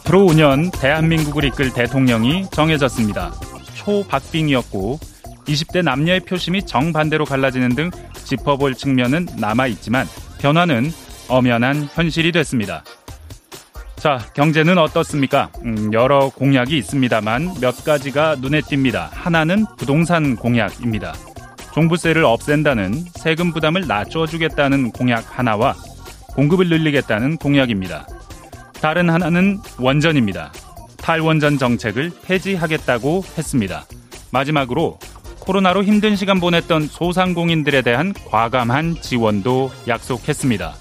[0.00, 3.32] 앞으로 5년 대한민국을 이끌 대통령이 정해졌습니다.
[3.74, 4.98] 초박빙이었고
[5.46, 7.90] 20대 남녀의 표심이 정반대로 갈라지는 등
[8.24, 10.06] 짚어볼 측면은 남아있지만
[10.40, 10.92] 변화는
[11.28, 12.82] 엄연한 현실이 됐습니다.
[13.96, 15.50] 자, 경제는 어떻습니까?
[15.64, 19.08] 음, 여러 공약이 있습니다만 몇 가지가 눈에 띕니다.
[19.12, 21.12] 하나는 부동산 공약입니다.
[21.74, 25.74] 종부세를 없앤다는 세금 부담을 낮춰주겠다는 공약 하나와
[26.34, 28.06] 공급을 늘리겠다는 공약입니다.
[28.80, 30.52] 다른 하나는 원전입니다.
[30.96, 33.84] 탈원전 정책을 폐지하겠다고 했습니다.
[34.30, 34.98] 마지막으로
[35.40, 40.74] 코로나로 힘든 시간 보냈던 소상공인들에 대한 과감한 지원도 약속했습니다.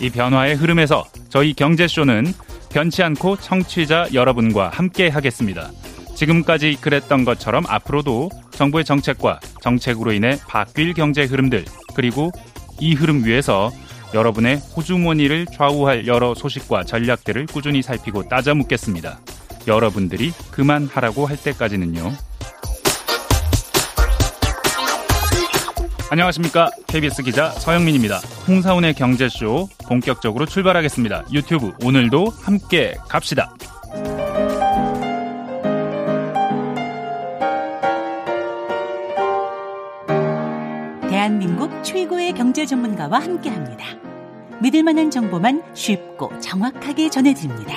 [0.00, 2.32] 이 변화의 흐름에서 저희 경제쇼는
[2.70, 5.70] 변치 않고 청취자 여러분과 함께 하겠습니다.
[6.14, 11.64] 지금까지 그랬던 것처럼 앞으로도 정부의 정책과 정책으로 인해 바뀔 경제 흐름들
[11.94, 12.32] 그리고
[12.80, 13.70] 이 흐름 위에서
[14.14, 19.18] 여러분의 호주머니를 좌우할 여러 소식과 전략들을 꾸준히 살피고 따져 묻겠습니다.
[19.66, 22.12] 여러분들이 그만하라고 할 때까지는요.
[26.10, 26.70] 안녕하십니까.
[26.86, 28.18] KBS 기자 서영민입니다.
[28.46, 31.24] 홍사운의 경제쇼 본격적으로 출발하겠습니다.
[31.32, 33.52] 유튜브 오늘도 함께 갑시다.
[41.10, 44.03] 대한민국 최고의 경제 전문가와 함께 합니다.
[44.64, 47.74] 믿을 만한 정보만 쉽고 정확하게 전해드립니다.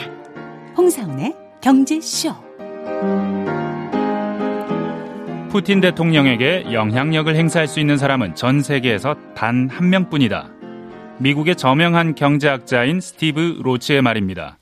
[0.77, 2.33] 홍사운의 경제쇼.
[5.49, 10.49] 푸틴 대통령에게 영향력을 행사할 수 있는 사람은 전 세계에서 단 한 명뿐이다.
[11.17, 14.57] 미국의 저명한 경제학자인 스티브 로치의 말입니다.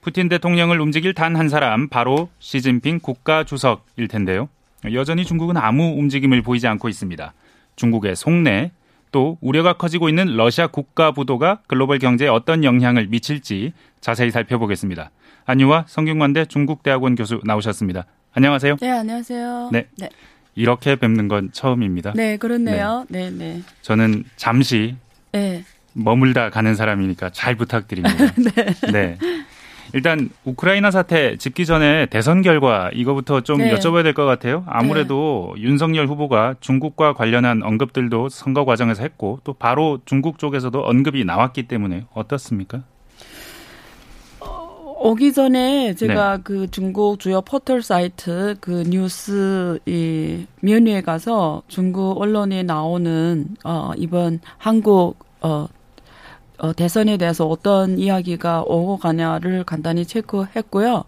[0.00, 4.48] 푸틴 대통령을 움직일 단 한 사람 바로 시진핑 국가 주석일 텐데요.
[4.94, 7.34] 여전히 중국은 아무 움직임을 보이지 않고 있습니다.
[7.74, 8.70] 중국의 속내
[9.16, 13.72] 또 우려가 커지고 있는 러시아 국가 부도가 글로벌 경제에 어떤 영향을 미칠지
[14.02, 15.10] 자세히 살펴보겠습니다.
[15.46, 18.04] 안유와 성균관대 중국대학원 교수 나오셨습니다.
[18.34, 18.76] 안녕하세요.
[18.78, 19.70] 네, 안녕하세요.
[19.72, 19.86] 네.
[19.96, 20.10] 네.
[20.54, 22.12] 이렇게 뵙는 건 처음입니다.
[22.14, 23.06] 네, 그렇네요.
[23.08, 23.54] 네, 네.
[23.54, 23.62] 네.
[23.80, 24.96] 저는 잠시
[25.32, 25.64] 네.
[25.94, 28.16] 머물다 가는 사람이니까 잘 부탁드립니다.
[28.36, 28.92] 네.
[28.92, 29.18] 네.
[29.96, 33.74] 일단 우크라이나 사태 짚기 전에 대선 결과 이거부터 좀 네.
[33.74, 34.62] 여쭤봐야 될 것 같아요.
[34.66, 35.62] 아무래도 네.
[35.62, 42.04] 윤석열 후보가 중국과 관련한 언급들도 선거 과정에서 했고 또 바로 중국 쪽에서도 언급이 나왔기 때문에
[42.12, 42.82] 어떻습니까?
[44.98, 46.42] 오기 전에 제가 네.
[46.44, 54.40] 그 중국 주요 포털 사이트 그 뉴스 이 면위에 가서 중국 언론에 나오는 어 이번
[54.58, 55.68] 한국 어,
[56.58, 61.04] 어 대선에 대해서 어떤 이야기가 오고 가냐를 간단히 체크했고요.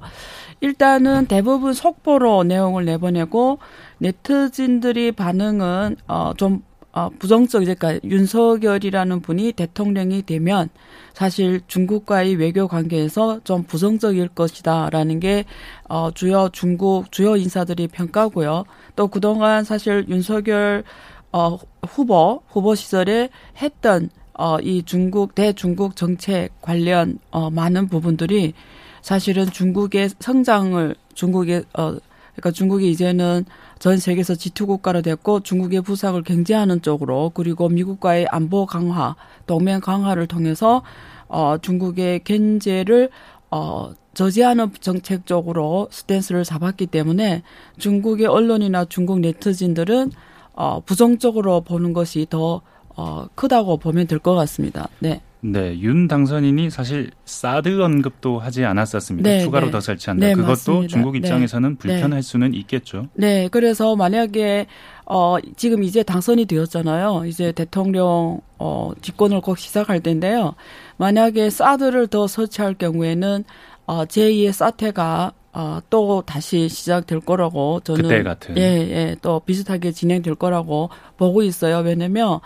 [0.60, 3.58] 일단은 대부분 속보로 내용을 내보내고
[3.98, 10.68] 네티즌들이 반응은 어 좀 어, 부정적, 그러니까 윤석열이라는 분이 대통령이 되면
[11.12, 15.44] 사실 중국과의 외교 관계에서 좀 부정적일 것이다라는 게
[15.88, 18.64] 어, 주요 중국 주요 인사들이 평가고요.
[18.96, 20.82] 또 그동안 사실 윤석열
[21.30, 23.28] 어, 후보 후보 시절에
[23.60, 28.54] 했던 어, 이 중국 대중국 정책 관련 어, 많은 부분들이
[29.02, 31.96] 사실은 중국의 성장을 중국의 어,
[32.34, 33.44] 그러니까 중국이 이제는
[33.80, 39.16] 전 세계에서 G2 국가로 됐고 중국의 부상을 경제하는 쪽으로 그리고 미국과의 안보 강화,
[39.46, 40.82] 동맹 강화를 통해서
[41.26, 43.10] 어 중국의 경제를
[43.50, 47.42] 어 저지하는 정책 적으로 스탠스를 잡았기 때문에
[47.78, 50.12] 중국의 언론이나 중국 네티즌들은
[50.54, 52.62] 어 부정적으로 보는 것이 더
[52.98, 54.88] 어, 크다고 보면 될 것 같습니다.
[54.98, 55.20] 네.
[55.40, 59.30] 네, 윤 당선인이 사실 사드 언급도 하지 않았었습니다.
[59.30, 59.70] 네, 추가로 네.
[59.72, 60.26] 더 설치한다.
[60.26, 60.88] 네, 그것도 맞습니다.
[60.88, 61.18] 중국 네.
[61.18, 61.76] 입장에서는 네.
[61.78, 63.06] 불편할 수는 있겠죠.
[63.14, 64.66] 네, 그래서 만약에
[65.06, 67.22] 어 지금 이제 당선이 되었잖아요.
[67.26, 70.54] 이제 대통령 어 집권을 곧 시작할 텐데요.
[70.96, 73.44] 만약에 사드를 더 설치할 경우에는
[73.86, 79.92] 어 제2의 사태가 어, 또 다시 시작될 거라고 저는 그때 같은 예, 예, 또 비슷하게
[79.92, 81.78] 진행될 거라고 보고 있어요.
[81.78, 82.40] 왜냐면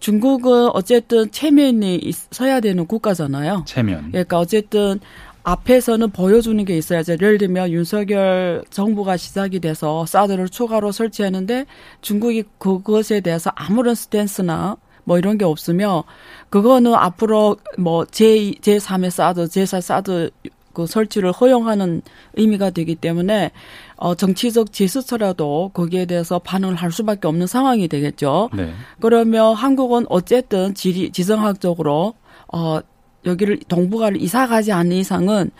[0.00, 3.64] 중국은 어쨌든 체면이 있어야 되는 국가잖아요.
[3.66, 4.10] 체면.
[4.10, 5.00] 그러니까 어쨌든
[5.44, 7.12] 앞에서는 보여주는 게 있어야죠.
[7.14, 11.64] 예를 들면 윤석열 정부가 시작이 돼서 사드를 추가로 설치하는데
[12.02, 16.04] 중국이 그것에 대해서 아무런 스탠스나 뭐 이런 게 없으며
[16.50, 20.30] 그거는 앞으로 뭐 제, 제3의 사드, 제4 사드
[20.78, 22.02] 그 설치를 허용하는
[22.34, 23.50] 의미가 되기 때문에
[23.96, 28.48] 어 정치적 제스처라도 거기에 대해서 반응을 할 수밖에 없는 상황이 되겠죠.
[28.54, 28.72] 네.
[29.00, 32.14] 그러면 한국은 어쨌든 지리 지정학적으로
[32.52, 32.78] 어
[33.24, 35.50] 여기를 동북아를 이사 가지 않는 이상은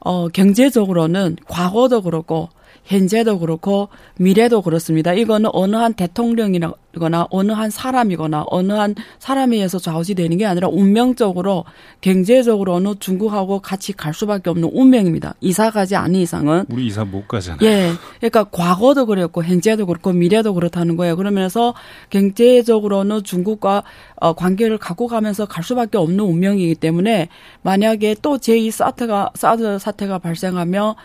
[0.00, 2.48] 어 경제적으로는 과거도 그렇고
[2.84, 5.12] 현재도 그렇고 미래도 그렇습니다.
[5.12, 11.64] 이거는 어느 한 대통령이거나 어느 한 사람이거나 어느 한 사람에 의해서 좌우지되는 게 아니라 운명적으로
[12.00, 15.34] 경제적으로 어느 중국하고 같이 갈 수밖에 없는 운명입니다.
[15.40, 17.58] 이사 가지 않는 이상은 우리 이사 못 가잖아요.
[17.62, 17.92] 예.
[18.18, 21.16] 그러니까 과거도 그랬고 현재도 그렇고 미래도 그렇다는 거예요.
[21.16, 21.74] 그러면서
[22.10, 23.82] 경제적으로는 중국과
[24.16, 27.28] 어, 관계를 갖고 가면서 갈 수밖에 없는 운명이기 때문에
[27.62, 30.96] 만약에 또 제2 사태가 사드 사태가 발생하며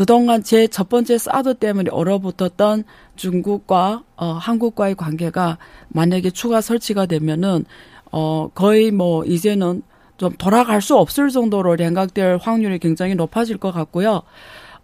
[0.00, 2.84] 그동안 제 첫 번째 사드 때문에 얼어붙었던
[3.16, 5.58] 중국과 어, 한국과의 관계가
[5.88, 7.66] 만약에 추가 설치가 되면은
[8.10, 9.82] 어 거의 뭐 이제는
[10.16, 14.22] 좀 돌아갈 수 없을 정도로 랭각될 확률이 굉장히 높아질 것 같고요.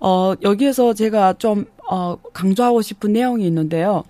[0.00, 4.04] 어 여기에서 제가 좀 어, 강조하고 싶은 내용이 있는데요.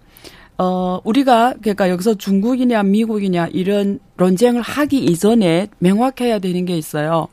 [0.59, 7.29] 어, 우리가, 그러니까 여기서 중국이냐 미국이냐 이런 논쟁을 하기 이전에 명확해야 되는 게 있어요.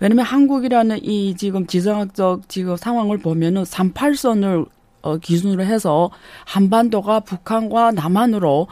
[0.00, 4.66] 왜냐면 한국이라는 이 지금 지정학적 지금 상황을 보면은 38선을
[5.02, 6.10] 어, 기준으로 해서
[6.44, 8.66] 한반도가 북한과 남한으로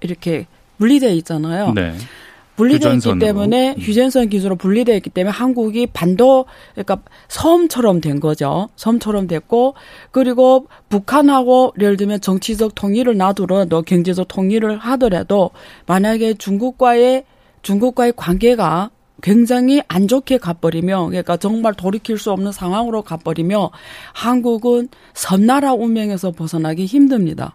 [0.00, 0.46] 이렇게
[0.78, 1.72] 분리되어 있잖아요.
[1.74, 1.94] 네.
[2.56, 3.80] 분리되어 있기 때문에 음.
[3.80, 6.44] 휴전선 기준으로 분리되어 있기 때문에 한국이 반도
[6.74, 6.98] 그러니까
[7.28, 8.68] 섬처럼 된 거죠.
[8.76, 9.74] 섬처럼 됐고
[10.10, 15.50] 그리고 북한하고 예를 들면 정치적 통일을 놔두더라도 경제적 통일을 하더라도
[15.86, 17.24] 만약에 중국과의
[17.62, 18.90] 중국과의 관계가
[19.22, 23.70] 굉장히 안 좋게 가버리며 그러니까 정말 돌이킬 수 없는 상황으로 가버리며
[24.12, 27.54] 한국은 섬나라 운명에서 벗어나기 힘듭니다.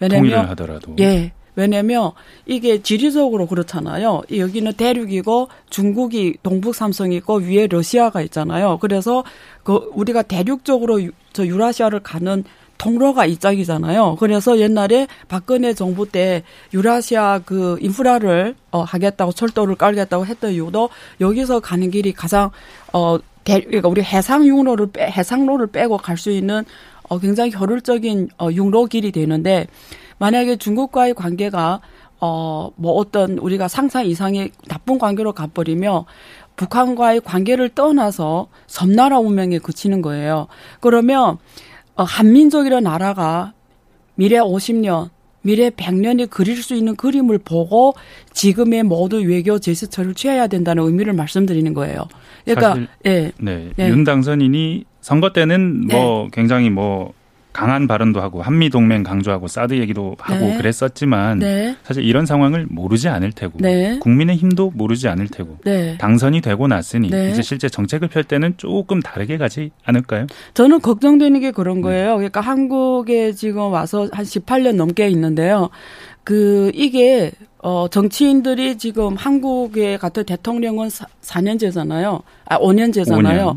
[0.00, 1.32] 왜냐면 하더라도 예.
[1.58, 2.12] 왜냐면
[2.46, 4.22] 이게 지리적으로 그렇잖아요.
[4.30, 8.78] 여기는 대륙이고 중국이 동북 삼성이 있고 위에 러시아가 있잖아요.
[8.80, 9.24] 그래서
[9.64, 11.00] 그 우리가 대륙적으로
[11.32, 12.44] 저 유라시아를 가는
[12.78, 14.16] 통로가 이짝이잖아요.
[14.20, 16.42] 그래서 옛날에 박근혜 정부 때
[16.72, 20.88] 유라시아 그 인프라를 어 하겠다고 철도를 깔겠다고 했던 이유도
[21.20, 22.50] 여기서 가는 길이 가장
[22.92, 26.64] 어 대, 그러니까 우리 해상 육로를 빼 해상로를 빼고 갈 수 있는
[27.08, 29.66] 어 굉장히 효율적인 어 육로 길이 되는데
[30.18, 31.80] 만약에 중국과의 관계가
[32.20, 36.06] 어 뭐 어떤 우리가 상상 이상의 나쁜 관계로 가버리며
[36.56, 40.48] 북한과의 관계를 떠나서 섬나라 운명에 그치는 거예요.
[40.80, 41.38] 그러면 어,
[42.04, 43.52] 한민족이라는 나라가
[44.14, 45.10] 미래 50년,
[45.42, 47.94] 미래 100년이 그릴 수 있는 그림을 보고
[48.32, 52.08] 지금의 모든 외교 제스처를 취해야 된다는 의미를 말씀드리는 거예요.
[52.44, 53.32] 그러니까 예.
[53.38, 53.70] 네.
[53.76, 53.88] 네.
[53.88, 56.30] 윤 당선인이 선거 때는 뭐 네.
[56.32, 57.12] 굉장히 뭐
[57.58, 60.56] 강한 발언도 하고 한미 동맹 강조하고 사드 얘기도 하고 네.
[60.58, 61.74] 그랬었지만 네.
[61.82, 63.98] 사실 이런 상황을 모르지 않을 테고 네.
[63.98, 65.98] 국민의 힘도 모르지 않을 테고 네.
[65.98, 67.30] 당선이 되고 났으니 네.
[67.30, 70.28] 이제 실제 정책을 펼 때는 조금 다르게 가지 않을까요?
[70.54, 72.14] 저는 걱정되는 게 그런 거예요.
[72.14, 75.68] 그러니까 한국에 지금 와서 한 18년 넘게 있는데요.
[76.22, 80.90] 그 이게 어 정치인들이 지금 한국에 같은 대통령은
[81.22, 82.20] 4, 년제잖아요.
[82.44, 83.56] 아 5년제잖아요.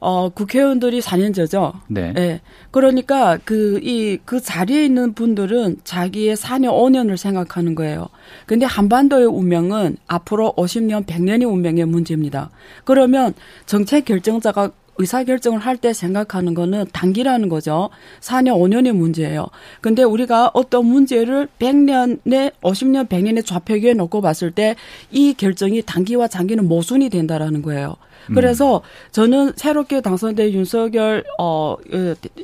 [0.00, 1.74] 어, 국회의원들이 4년제죠.
[1.88, 2.12] 네.
[2.14, 2.40] 네.
[2.70, 8.08] 그러니까 그, 이, 그 자리에 있는 분들은 자기의 4년, 5년을 생각하는 거예요.
[8.46, 12.50] 근데 한반도의 운명은 앞으로 50년, 100년의 운명의 문제입니다.
[12.84, 13.34] 그러면
[13.66, 17.88] 정책 결정자가 의사결정을 할 때 생각하는 거는 단기라는 거죠.
[18.20, 19.46] 4년, 5년의 문제예요.
[19.80, 24.74] 근데 우리가 어떤 문제를 100년에, 50년, 100년의 좌표기에 놓고 봤을 때
[25.10, 27.96] 이 결정이 단기와 장기는 모순이 된다라는 거예요.
[28.30, 28.34] 음.
[28.34, 28.82] 그래서
[29.12, 31.76] 저는 새롭게 당선된 윤석열 어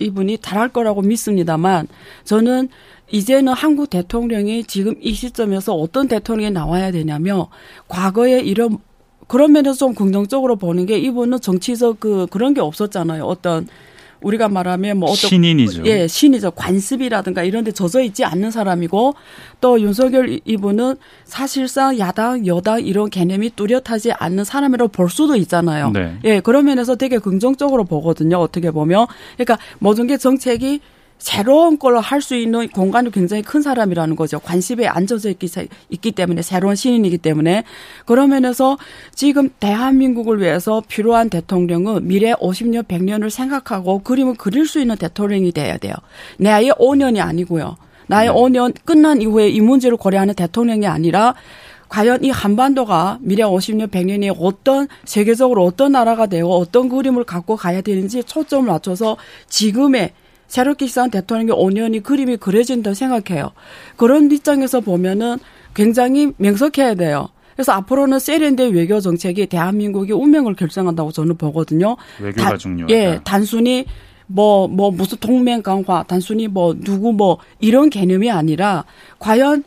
[0.00, 1.88] 이분이 잘할 거라고 믿습니다만
[2.24, 2.68] 저는
[3.10, 7.48] 이제는 한국 대통령이 지금 이 시점에서 어떤 대통령이 나와야 되냐며
[7.88, 8.78] 과거에 이런
[9.28, 13.24] 그런 면에서 좀 긍정적으로 보는 게 이분은 정치적 그 그런 게 없었잖아요.
[13.24, 13.66] 어떤
[14.26, 15.84] 우리가 말하면 뭐 어떤 신인이죠.
[15.86, 16.50] 예, 신이죠.
[16.50, 19.14] 관습이라든가 이런 데 젖어 있지 않는 사람이고
[19.60, 25.90] 또 윤석열 이분은 사실상 야당, 여당 이런 개념이 뚜렷하지 않는 사람이라고 볼 수도 있잖아요.
[25.90, 26.18] 네.
[26.24, 28.38] 예, 그런 면에서 되게 긍정적으로 보거든요.
[28.38, 29.06] 어떻게 보면.
[29.36, 30.80] 그러니까 모든 게 정책이
[31.18, 34.38] 새로운 걸로 할수 있는 공간이 굉장히 큰 사람이라는 거죠.
[34.38, 35.48] 관심에 앉아져 있기,
[35.88, 37.64] 있기 때문에 새로운 신인이기 때문에
[38.04, 38.78] 그런 면에서
[39.14, 45.78] 지금 대한민국을 위해서 필요한 대통령은 미래 50년, 100년을 생각하고 그림을 그릴 수 있는 대통령이 돼야
[45.78, 45.94] 돼요.
[46.38, 47.76] 나의 5년이 아니고요.
[48.08, 48.34] 나의 네.
[48.34, 51.34] 5년 끝난 이후에 이 문제를 고려하는 대통령이 아니라
[51.88, 57.80] 과연 이 한반도가 미래 50년, 100년이 어떤 세계적으로 어떤 나라가 되고 어떤 그림을 갖고 가야
[57.80, 59.16] 되는지 초점을 맞춰서
[59.48, 60.12] 지금의
[60.48, 63.52] 새롭게 시작한 대통령의 5년이 그림이 그려진다고 생각해요.
[63.96, 65.38] 그런 입장에서 보면은
[65.74, 67.28] 굉장히 명석해야 돼요.
[67.54, 71.96] 그래서 앞으로는 세련된 외교 정책이 대한민국의 운명을 결정한다고 저는 보거든요.
[72.20, 72.94] 외교가 다, 중요하다.
[72.94, 73.86] 예, 단순히
[74.26, 78.84] 뭐, 뭐, 무슨 동맹 강화, 단순히 뭐, 누구 뭐, 이런 개념이 아니라,
[79.20, 79.62] 과연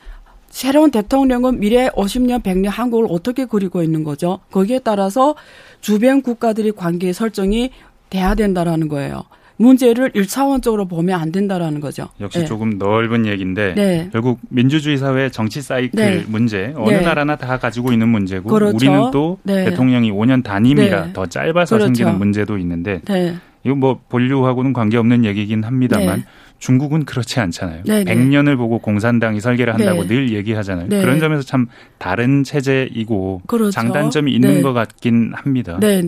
[0.50, 4.40] 새로운 대통령은 미래 50년, 100년 한국을 어떻게 그리고 있는 거죠?
[4.52, 5.36] 거기에 따라서
[5.80, 7.72] 주변 국가들의 관계 설정이
[8.10, 9.24] 돼야 된다라는 거예요.
[9.60, 12.08] 문제를 일차원적으로 보면 안 된다라는 거죠.
[12.22, 12.46] 역시 네.
[12.46, 14.10] 조금 넓은 얘기인데 네.
[14.12, 16.24] 결국 민주주의 사회 정치 사이클 네.
[16.28, 17.02] 문제 어느 네.
[17.02, 18.76] 나라나 다 가지고 있는 문제고 그렇죠.
[18.76, 19.66] 우리는 또 네.
[19.66, 21.14] 대통령이 5년 단임이라 네.
[21.14, 21.86] 더 짧아서 그렇죠.
[21.88, 23.36] 생기는 문제도 있는데 네.
[23.66, 26.26] 이거 뭐 본류하고는 관계없는 얘기긴 합니다만 네.
[26.60, 27.84] 중국은 그렇지 않잖아요.
[27.86, 28.16] 네, 네.
[28.16, 30.08] 100년을 보고 공산당이 설계를 한다고 네.
[30.08, 30.88] 늘 얘기하잖아요.
[30.88, 31.02] 네.
[31.02, 33.72] 그런 점에서 참 다른 체제이고 그렇죠.
[33.72, 34.62] 장단점이 있는 네.
[34.62, 35.78] 것 같긴 합니다.
[35.82, 36.02] 네.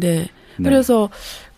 [0.58, 1.10] 그래서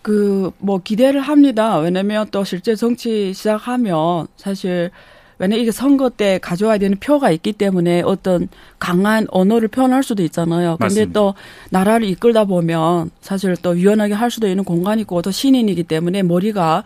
[0.03, 1.77] 그 뭐 기대를 합니다.
[1.79, 4.91] 왜냐면 또 실제 정치 시작하면 사실
[5.39, 8.47] 왜냐 이게 선거 때 가져와야 되는 표가 있기 때문에 어떤
[8.79, 10.77] 강한 언어를 표현할 수도 있잖아요.
[10.77, 11.13] 근데 맞습니다.
[11.19, 11.33] 또
[11.71, 16.83] 나라를 이끌다 보면 사실 또 유연하게 할 수도 있는 공간이 있고 또 신인이기 때문에 머리가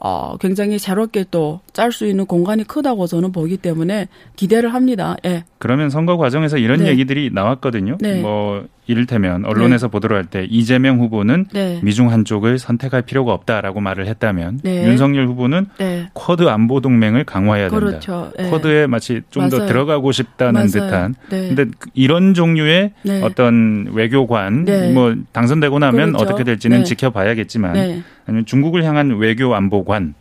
[0.00, 5.16] 어 굉장히 새롭게 또 짤 수 있는 공간이 크다고 저는 보기 때문에 기대를 합니다.
[5.24, 5.44] 예.
[5.58, 6.88] 그러면 선거 과정에서 이런 네.
[6.88, 7.98] 얘기들이 나왔거든요.
[8.00, 8.20] 네.
[8.20, 11.78] 뭐 이를테면 언론에서 보도를 할 때 이재명 후보는 네.
[11.82, 14.86] 미중 한쪽을 선택할 필요가 없다라고 말을 했다면 네.
[14.86, 16.08] 윤석열 후보는 네.
[16.14, 17.86] 쿼드 안보 동맹을 강화해야 된다.
[17.86, 18.32] 그렇죠.
[18.38, 18.44] 예.
[18.50, 19.66] 쿼드에 마치 좀 더.
[19.66, 20.66] 들어가고 싶다는 맞아요.
[20.66, 21.14] 듯한.
[21.30, 21.48] 네.
[21.48, 23.22] 근데 그 이런 종류의 네.
[23.22, 24.90] 어떤 외교관 네.
[24.92, 26.24] 뭐 당선되고 나면 그렇죠.
[26.24, 26.84] 어떻게 될지는 네.
[26.84, 28.02] 지켜봐야겠지만 네.
[28.26, 30.12] 아니면 중국을 향한 외교 안보관에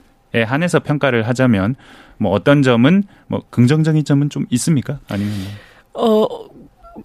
[0.46, 1.76] 한해서 평가를 하자면
[2.18, 5.00] 뭐 어떤 점은 뭐 긍정적인 점은 좀 있습니까?
[5.10, 5.34] 아니면
[5.94, 6.48] 뭐 어,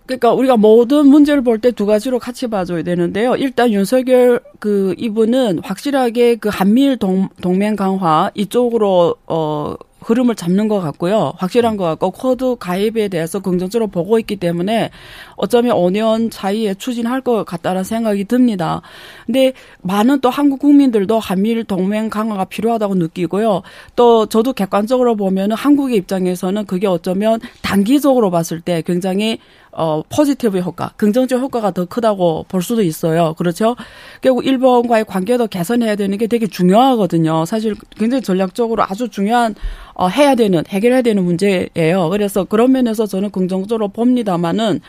[0.07, 3.37] 그러니까 우리가 모든 문제를 볼 때 두 가지로 같이 봐줘야 되는데요.
[3.37, 10.81] 일단 윤석열 그 이분은 확실하게 그 한미일 동, 동맹 강화 이쪽으로 어 흐름을 잡는 것
[10.81, 11.33] 같고요.
[11.37, 14.91] 확실한 것 같고 쿼드 가입에 대해서 긍정적으로 보고 있기 때문에
[15.37, 18.83] 어쩌면 5년 사이에 추진할 것 같다는 생각이 듭니다.
[19.27, 23.63] 근데 많은 또 한국 국민들도 한미일 동맹 강화가 필요하다고 느끼고요.
[23.95, 29.39] 또 저도 객관적으로 보면은 한국의 입장에서는 그게 어쩌면 단기적으로 봤을 때 굉장히
[29.75, 33.35] 어, 포지티브 효과, 긍정적 효과가 더 크다고 볼 수도 있어요.
[33.39, 33.75] 그렇죠?
[34.21, 37.47] 결국 일본과의 관계도 개선해야 되는 게 되게 중요하거든요.
[37.47, 39.55] 사실 굉장히 전략적으로 아주 중요한
[39.95, 42.09] 어, 해야 되는, 해결해야 되는 문제예요.
[42.11, 44.81] 그래서 그런 면에서 저는 긍정적으로 봅니다만은,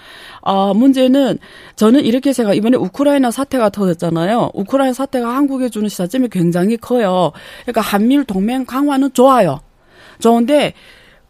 [0.42, 1.40] 어, 문제는
[1.76, 4.52] 저는 이렇게 생각, 이번에 우크라이나 사태가 터졌잖아요.
[4.54, 7.32] 우크라이나 사태가 한국에 주는 시사점이 굉장히 커요.
[7.64, 9.60] 그러니까 한미일 동맹 강화는 좋아요.
[10.20, 10.74] 좋은데,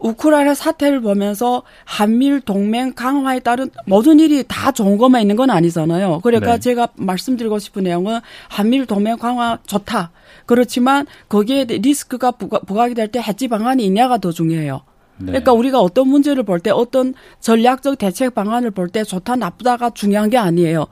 [0.03, 6.19] 우크라이나 사태를 보면서 한미일 동맹 강화에 따른 모든 일이 다 좋은 것만 있는 건 아니잖아요.
[6.21, 6.59] 그러니까 네.
[6.59, 8.19] 제가 말씀드리고 싶은 내용은
[8.49, 10.11] 한미일 동맹 강화 좋다.
[10.45, 14.81] 그렇지만 거기에 리스크가 부각이 될 때 해지 방안이 있냐가 더 중요해요.
[15.17, 15.27] 네.
[15.27, 20.29] 그러니까 우리가 어떤 문제를 볼 때 어떤 전략적 대책 방안을 볼 때 좋다 나쁘다가 중요한
[20.29, 20.87] 게 아니에요.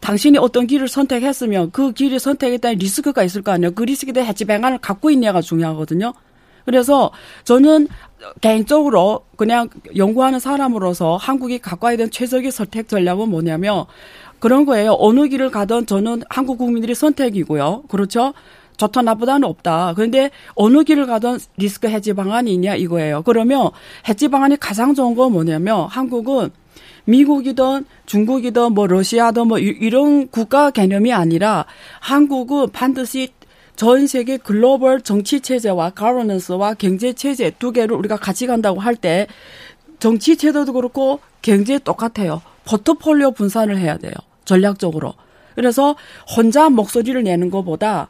[0.00, 3.72] 당신이 어떤 길을 선택했으면 그 길이 선택에 따른 리스크가 있을 거 아니에요.
[3.72, 6.12] 그 리스크에 대한 해지 방안을 갖고 있냐가 중요하거든요.
[6.64, 7.10] 그래서
[7.44, 7.88] 저는
[8.40, 13.84] 개인적으로 그냥 연구하는 사람으로서 한국이 갖고 있는 최적의 선택 전략은 뭐냐면
[14.38, 14.96] 그런 거예요.
[14.98, 17.84] 어느 길을 가든 저는 한국 국민들이 선택이고요.
[17.88, 18.32] 그렇죠?
[18.76, 19.92] 좋다 나쁘다는 없다.
[19.94, 23.22] 그런데 어느 길을 가든 리스크 해지 방안이 있냐 이거예요.
[23.22, 23.70] 그러면
[24.08, 26.50] 해지 방안이 가장 좋은 건 뭐냐면 한국은
[27.04, 31.66] 미국이든 중국이든 뭐 러시아든 뭐 이- 이런 국가 개념이 아니라
[32.00, 33.28] 한국은 반드시
[33.76, 39.26] 전 세계 글로벌 정치 체제와 가버넌스와 경제 체제 두 개를 우리가 같이 간다고 할 때
[39.98, 42.42] 정치 체제도 그렇고 경제 똑같아요.
[42.64, 44.12] 포트폴리오 분산을 해야 돼요.
[44.44, 45.14] 전략적으로.
[45.54, 45.96] 그래서
[46.36, 48.08] 혼자 목소리를 내는 것보다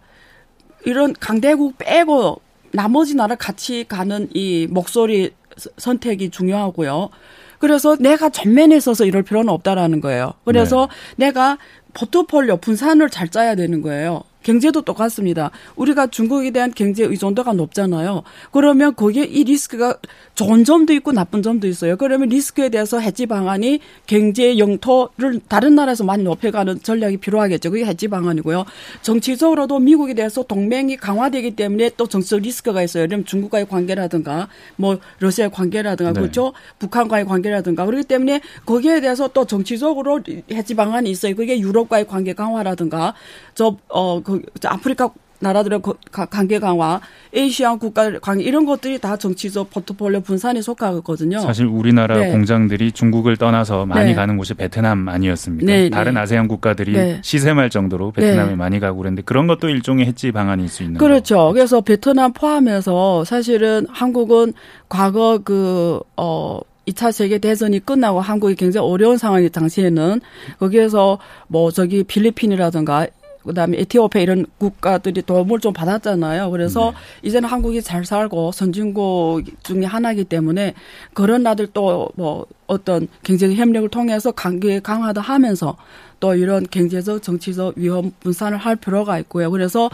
[0.84, 2.40] 이런 강대국 빼고
[2.72, 7.10] 나머지 나라 같이 가는 이 목소리 서- 선택이 중요하고요.
[7.58, 10.32] 그래서 내가 전면에 서서 이럴 필요는 없다라는 거예요.
[10.44, 11.58] 그래서 내가
[11.94, 14.22] 포트폴리오 분산을 잘 짜야 되는 거예요.
[14.42, 15.50] 경제도 똑같습니다.
[15.76, 18.22] 우리가 중국에 대한 경제 의존도가 높잖아요.
[18.50, 19.98] 그러면 거기에 이 리스크가
[20.34, 21.96] 좋은 점도 있고 나쁜 점도 있어요.
[21.96, 27.70] 그러면 리스크에 대해서 해지 방안이 경제 영토를 다른 나라에서 많이 높여가는 전략이 필요하겠죠.
[27.70, 28.64] 그게 해지 방안이고요.
[29.02, 33.06] 정치적으로도 미국에 대해서 동맹이 강화되기 때문에 또 정치적 리스크가 있어요.
[33.06, 36.20] 그럼 중국과의 관계라든가 뭐 러시아의 관계라든가 네.
[36.20, 36.52] 그렇죠.
[36.78, 40.20] 북한과의 관계라든가 그렇기 때문에 거기에 대해서 또 정치적으로
[40.50, 41.34] 해지 방안이 있어요.
[41.34, 43.14] 그게 유럽과의 관계 강화라든가
[43.54, 45.10] 저어 그 아프리카
[45.40, 47.00] 나라들의 거- 가- 관계 강화,
[47.34, 51.40] 에이시아 국가 관계 이런 것들이 다 정치적 포트폴리오 분산에 속하거든요.
[51.40, 52.30] 사실 우리나라 네.
[52.30, 54.14] 공장들이 중국을 떠나서 많이 네.
[54.14, 55.66] 가는 곳이 베트남 아니었습니까?
[55.66, 56.20] 네, 다른 네.
[56.20, 57.20] 아세안 국가들이 네.
[57.24, 58.54] 시샘할 정도로 베트남에 네.
[58.54, 61.50] 많이 가고 그랬는데 그런 것도 일종의 해지 방안일 수 있는 그렇죠.
[61.52, 64.52] 그래서 베트남 포함해서 사실은 한국은
[64.88, 70.20] 과거 그, 어, 2차 세계 대전이 끝나고 한국이 굉장히 어려운 상황이 당시에는
[70.60, 73.06] 거기에서 뭐 저기 필리핀이라든가
[73.44, 76.50] 그다음에 에티오피아 이런 국가들이 도움을 좀 받았잖아요.
[76.50, 80.74] 그래서 이제는 한국이 잘 살고 선진국 중에 하나이기 때문에
[81.14, 85.76] 그런 나들 또 뭐 어떤 경제적 협력을 통해서 관계 강화도 하면서
[86.22, 89.50] 또 이런 경제적, 정치적 위험 분산을 할 필요가 있고요.
[89.50, 89.90] 그래서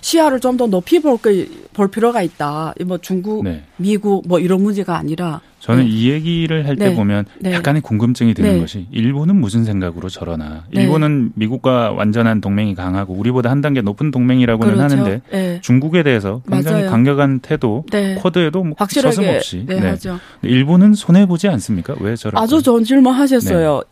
[0.00, 1.18] 시야를 좀 더 높이 볼,
[1.72, 2.74] 볼 필요가 있다.
[2.86, 3.64] 뭐 중국, 네.
[3.78, 5.90] 미국 뭐 이런 문제가 아니라 저는 네.
[5.90, 6.94] 이 얘기를 할때 네.
[6.94, 7.52] 보면 네.
[7.52, 8.60] 약간의 궁금증이 드는 네.
[8.60, 10.82] 것이 일본은 무슨 생각으로 저러나 네.
[10.82, 14.94] 일본은 미국과 완전한 동맹이 강하고 우리보다 한 단계 높은 동맹이라고는 그렇죠.
[14.94, 15.60] 하는데 네.
[15.62, 16.90] 중국에 대해서 굉장히 맞아요.
[16.90, 17.84] 강력한 태도
[18.18, 19.66] 코드에도 뭐 확실하게 서슴없이.
[20.42, 21.94] 일본은 손해 보지 않습니까?
[22.00, 22.40] 왜 저럴까?
[22.42, 23.82] 아주 좋은 질문 하셨어요.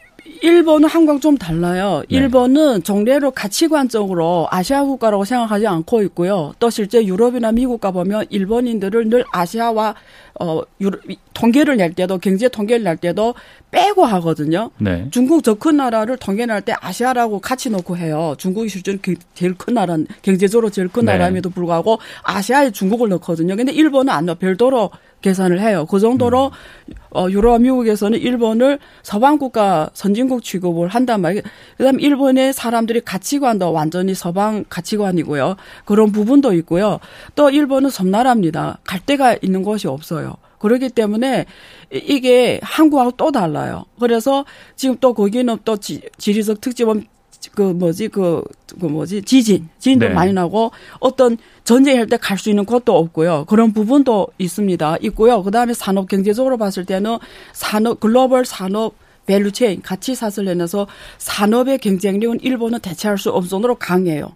[0.42, 2.02] 일본은 한국랑 좀 달라요.
[2.08, 2.16] 네.
[2.16, 6.52] 일본은 정례로 가치관적으로 아시아 국가라고 생각하지 않고 있고요.
[6.58, 9.94] 또 실제 유럽이나 미국 가보면 일본인들을 늘 아시아와
[10.40, 11.00] 어 유럽,
[11.34, 13.34] 통계를 낼 때도 경제 통계를 낼 때도
[13.70, 14.70] 빼고 하거든요.
[14.78, 15.06] 네.
[15.10, 18.34] 중국 저 큰 나라를 통계 낼 때 아시아라고 같이 놓고 해요.
[18.38, 18.96] 중국이 실제
[19.34, 21.12] 제일 큰 나라, 경제적으로 제일 큰 네.
[21.12, 23.56] 나라임에도 불구하고 아시아에 중국을 넣거든요.
[23.56, 24.36] 근데 일본은 안 넣어.
[24.36, 24.90] 별도로
[25.22, 25.86] 계산을 해요.
[25.88, 26.94] 그 정도로 음.
[27.12, 31.42] 어, 유럽 미국에서는 일본을 서방 국가 선진국 취급을 한단 말이에요.
[31.76, 35.56] 그다음에 일본의 사람들이 가치관도 완전히 서방 가치관이고요.
[35.84, 37.00] 그런 부분도 있고요.
[37.34, 38.78] 또 일본은 섬나라입니다.
[38.84, 40.36] 갈 데가 있는 곳이 없어요.
[40.58, 41.46] 그렇기 때문에
[41.90, 43.86] 이게 한국하고 또 달라요.
[43.98, 44.44] 그래서
[44.76, 47.06] 지금 또 거기는 또 지, 지리적 특집은
[47.54, 48.42] 그 뭐지 그,
[48.78, 50.14] 그 뭐지 지진 지진도 네.
[50.14, 51.38] 많이 나고 어떤
[51.70, 53.44] 전쟁할 때 갈 수 있는 곳도 없고요.
[53.44, 54.96] 그런 부분도 있습니다.
[55.02, 55.40] 있고요.
[55.44, 57.18] 그다음에 산업 경제적으로 봤을 때는
[57.52, 58.94] 산업 글로벌 산업
[59.26, 64.34] value chain 가치 사슬내에서 산업의 경쟁력은 일본은 대체할 수 없을 정도로 강해요.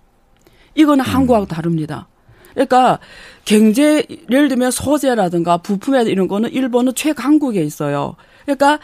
[0.76, 1.10] 이거는 음.
[1.10, 2.06] 한국하고 다릅니다.
[2.52, 3.00] 그러니까
[3.44, 8.14] 경제 예를 들면 소재라든가 부품에 이런 거는 일본은 최강국에 있어요.
[8.44, 8.78] 그러니까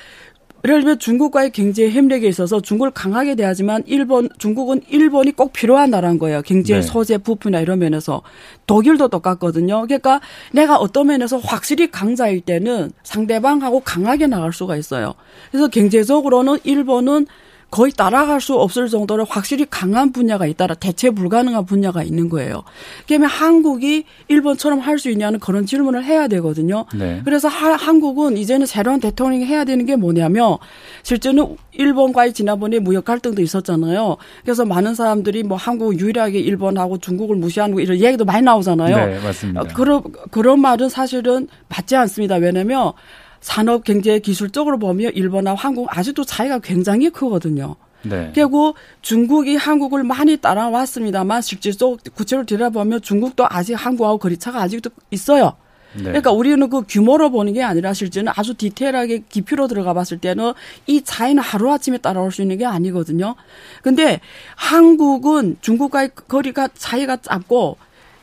[0.65, 6.19] 예를 들면 중국과의 경제 협력에 있어서 중국을 강하게 대하지만 일본 중국은 일본이 꼭 필요한 나라인
[6.19, 6.43] 거예요.
[6.43, 6.83] 경제 네.
[6.83, 8.23] 소재 부품이나 이런 면에서
[8.67, 9.83] 독일도 똑같거든요.
[9.87, 10.21] 그러니까
[10.53, 15.15] 내가 어떤 면에서 확실히 강자일 때는 상대방하고 강하게 나갈 수가 있어요.
[15.51, 17.27] 그래서 경제적으로는 일본은
[17.71, 22.63] 거의 따라갈 수 없을 정도로 확실히 강한 분야가 있다라 대체 불가능한 분야가 있는 거예요.
[23.07, 26.85] 그러면 한국이 일본처럼 할 수 있냐는 그런 질문을 해야 되거든요.
[26.95, 27.23] 네.
[27.25, 30.59] 그래서 하, 한국은 이제는 새로운 대통령이 해야 되는 게 뭐냐면
[31.03, 34.17] 실제는 일본과의 지난번에 무역 갈등도 있었잖아요.
[34.43, 39.07] 그래서 많은 사람들이 뭐 한국 유일하게 일본하고 중국을 무시하는 이런 얘기도 많이 나오잖아요.
[39.07, 39.63] 네, 맞습니다.
[39.75, 42.35] 그런 그런 말은 사실은 맞지 않습니다.
[42.37, 42.93] 왜냐면
[43.41, 47.77] 산업 경제 기술적으로 보면 일본하고 한국 아직도 차이가 굉장히 크거든요.
[48.03, 48.31] 네.
[48.35, 55.55] 그리고 중국이 한국을 많이 따라왔습니다만 실질적으로 구체로 들여다보면 중국도 아직 한국하고 거리차가 아직도 있어요.
[55.95, 56.05] 네.
[56.05, 60.53] 그러니까 우리는 그 규모로 보는 게 아니라 실제는 아주 디테일하게 깊이로 들어가 봤을 때는
[60.87, 63.35] 이 차이는 하루아침에 따라올 수 있는 게 아니거든요.
[63.83, 64.21] 근데
[64.55, 67.77] 한국은 중국과의 거리가 차이가 짧고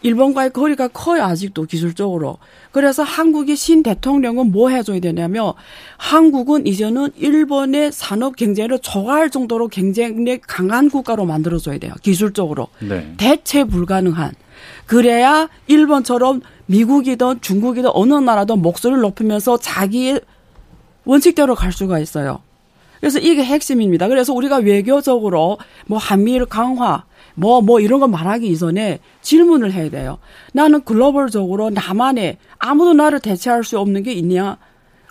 [0.07, 2.37] 일본과의 거리가 커요, 아직도 기술적으로.
[2.71, 5.53] 그래서 한국의 신 대통령은 뭐 해줘야 되냐면,
[5.97, 12.69] 한국은 이제는 일본의 산업 경쟁을 초과할 정도로 경쟁력 강한 국가로 만들어줘야 돼요, 기술적으로.
[12.79, 13.13] 네.
[13.17, 14.33] 대체 불가능한.
[14.85, 20.21] 그래야 일본처럼 미국이든 중국이든 어느 나라도 목소리를 높이면서 자기의
[21.03, 22.41] 원칙대로 갈 수가 있어요.
[22.99, 24.07] 그래서 이게 핵심입니다.
[24.07, 27.03] 그래서 우리가 외교적으로 뭐 한미일 강화,
[27.37, 30.17] 뭐, 뭐 이런 거 말하기 이전에 질문을 해야 돼요.
[30.53, 34.57] 나는 글로벌적으로 나만의 아무도 나를 대체할 수 없는 게 있냐?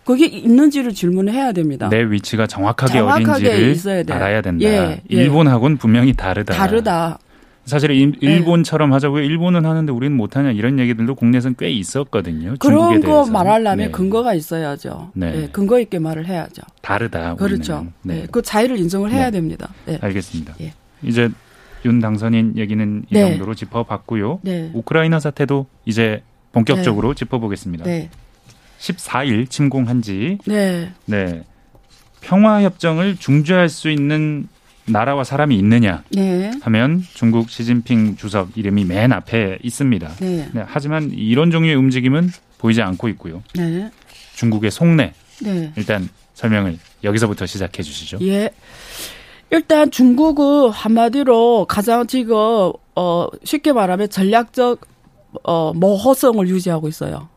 [0.04, 1.88] 그게 있는지를 질문을 해야 됩니다.
[1.88, 4.64] 내 위치가 정확하게, 정확하게 어딘지를 알아야 된다.
[4.64, 5.16] 예, 예.
[5.16, 6.54] 일본하고는 분명히 다르다.
[6.54, 7.18] 다르다.
[7.64, 8.12] 사실 예.
[8.20, 9.22] 일본처럼 하자고요.
[9.22, 12.54] 일본은 하는데 우리는 못하냐 이런 얘기들도 국내에서는 꽤 있었거든요.
[12.58, 13.90] 그런 거 말하려면 네.
[13.90, 15.10] 근거가 있어야죠.
[15.14, 15.32] 네.
[15.32, 15.48] 네.
[15.50, 16.62] 근거 있게 말을 해야죠.
[16.82, 17.34] 다르다.
[17.36, 17.86] 그렇죠.
[18.02, 18.22] 네.
[18.22, 18.26] 네.
[18.30, 19.30] 그 차이를 인정을 해야 네.
[19.32, 19.68] 됩니다.
[19.86, 19.98] 네.
[20.00, 20.54] 알겠습니다.
[20.60, 20.72] 예.
[21.02, 21.28] 이제
[21.84, 23.30] 윤 당선인 얘기는 이 네.
[23.30, 24.40] 정도로 짚어봤고요.
[24.42, 24.70] 네.
[24.74, 27.18] 우크라이나 사태도 이제 본격적으로 네.
[27.18, 27.84] 짚어보겠습니다.
[27.84, 28.10] 네.
[28.78, 30.92] 14일 침공한 지 네.
[31.06, 31.44] 네.
[32.20, 34.48] 평화 협정을 중재할 수 있는
[34.86, 36.50] 나라와 사람이 있느냐 네.
[36.62, 40.08] 하면 중국 시진핑 주석 이름이 맨 앞에 있습니다.
[40.16, 40.48] 네.
[40.52, 43.42] 네, 하지만 이런 종류의 움직임은 보이지 않고 있고요.
[43.54, 43.90] 네.
[44.34, 45.12] 중국의 속내
[45.42, 45.72] 네.
[45.76, 48.18] 일단 설명을 여기서부터 시작해 주시죠.
[48.22, 48.50] 예.
[49.50, 54.80] 일단 중국은 한마디로 가장 지금 어 쉽게 말하면 전략적
[55.44, 57.28] 어 모호성을 유지하고 있어요.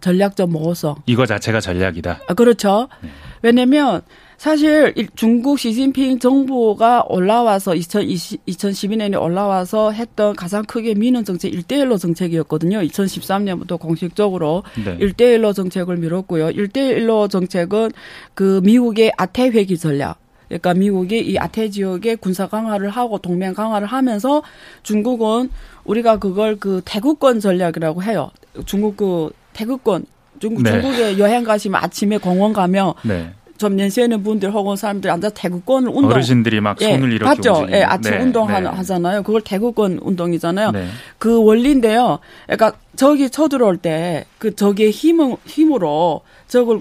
[0.00, 0.96] 전략적 모호성.
[1.06, 2.22] 이거 자체가 전략이다.
[2.26, 2.88] 아, 그렇죠.
[3.02, 3.08] 네.
[3.42, 4.02] 왜냐면
[4.36, 12.80] 사실 중국 시진핑 정부가 올라와서 2020, 2012년에 올라와서 했던 가장 크게 미는 정책 1대1로 정책이었거든요.
[12.80, 14.98] 2013년부터 공식적으로 네.
[14.98, 16.48] 1대1로 정책을 미뤘고요.
[16.48, 17.92] 1대1로 정책은
[18.34, 20.18] 그 미국의 아태 회기 전략
[20.52, 24.42] 그러니까 미국이 이 아태 지역에 군사 강화를 하고 동맹 강화를 하면서
[24.82, 25.48] 중국은
[25.84, 28.30] 우리가 그걸 그 태국권 전략이라고 해요.
[28.66, 30.04] 중국 그 태국권
[30.40, 30.72] 중국 네.
[30.72, 33.30] 중국에 여행 가시면 아침에 공원 가면 네.
[33.56, 37.50] 좀 연세있는 분들 혹은 사람들이 앉아 태극권을 운동 어르신들이 막 예, 손을 이렇게 봤죠?
[37.60, 37.78] 움직이고.
[37.78, 38.54] 예, 아침 네, 운동 네.
[38.54, 39.22] 하잖아요.
[39.22, 40.72] 그걸 태극권 운동이잖아요.
[40.72, 40.88] 네.
[41.18, 42.18] 그 원리인데요.
[42.46, 46.80] 그러니까 적이 쳐들어올 때 그 적의 힘을 힘으로 적을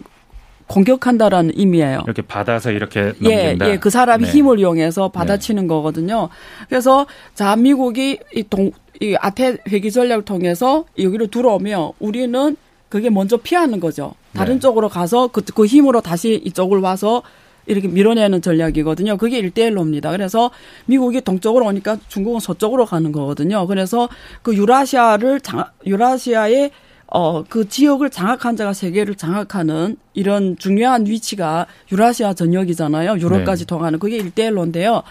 [0.71, 2.01] 공격한다라는 의미예요.
[2.05, 3.69] 이렇게 받아서 이렇게 예, 넘긴다.
[3.71, 4.31] 예, 그 사람이 네.
[4.31, 6.29] 힘을 이용해서 받아치는 거거든요.
[6.69, 7.05] 그래서
[7.35, 12.55] 자 미국이 이 동 이 아태 회기 전략을 통해서 여기로 들어오면 우리는
[12.87, 14.13] 그게 먼저 피하는 거죠.
[14.33, 14.59] 다른 네.
[14.59, 17.23] 쪽으로 가서 그, 그 힘으로 다시 이쪽을 와서
[17.65, 19.17] 이렇게 밀어내는 전략이거든요.
[19.17, 20.51] 그게 일대일로입니다 그래서
[20.85, 23.65] 미국이 동쪽으로 오니까 중국은 서쪽으로 가는 거거든요.
[23.65, 24.07] 그래서
[24.43, 26.69] 그 유라시아를 장, 유라시아의
[27.13, 33.19] 어, 그 지역을 장악한 자가 세계를 장악하는 이런 중요한 위치가 유라시아 전역이잖아요.
[33.19, 33.67] 유럽까지 네.
[33.67, 35.03] 통하는 그게 일대일로인데요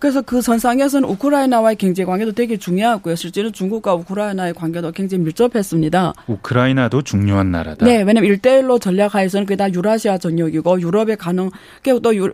[0.00, 3.14] 그래서 그 선상에서는 우크라이나와의 경제 관계도 되게 중요하고요.
[3.14, 6.14] 실제로 중국과 우크라이나의 관계도 굉장히 밀접했습니다.
[6.26, 7.86] 우크라이나도 중요한 나라다.
[7.86, 11.50] 네, 왜냐면 일대일로 전략하에서는 그게 다 유라시아 전역이고 유럽에 가는
[11.84, 12.32] 게또 유,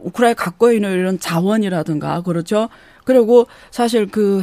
[0.00, 2.68] 우크라이나 갖고 있는 이런 자원이라든가 그렇죠.
[3.04, 4.42] 그리고 사실 그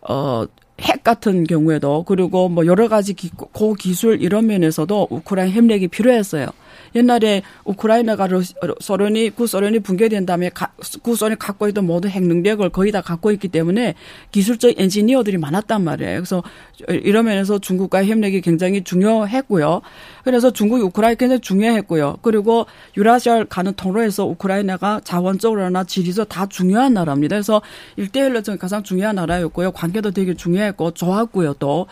[0.00, 0.46] 어.
[0.80, 6.46] 핵 같은 경우에도 그리고 뭐 여러 가지 기, 고기술 이런 면에서도 우크라이나 협력이 필요했어요.
[6.94, 12.92] 옛날에 우크라이나가 러시, 소련이 구소련이 붕괴된 다음에 가, 구소련이 갖고 있던 모든 핵 능력을 거의
[12.92, 13.94] 다 갖고 있기 때문에
[14.30, 16.16] 기술적 엔지니어들이 많았단 말이에요.
[16.16, 16.42] 그래서
[16.88, 19.80] 이런 면에서 중국과의 협력이 굉장히 중요했고요.
[20.24, 22.18] 그래서 중국이 우크라이나 굉장히 중요했고요.
[22.22, 27.36] 그리고 유라시아를 가는 통로에서 우크라이나가 자원적으로나 지리적 다 중요한 나라입니다.
[27.36, 27.62] 그래서
[27.96, 29.72] 일대일로 전 가장 중요한 나라였고요.
[29.72, 31.54] 관계도 되게 중요했고 좋았고요.
[31.54, 31.86] 또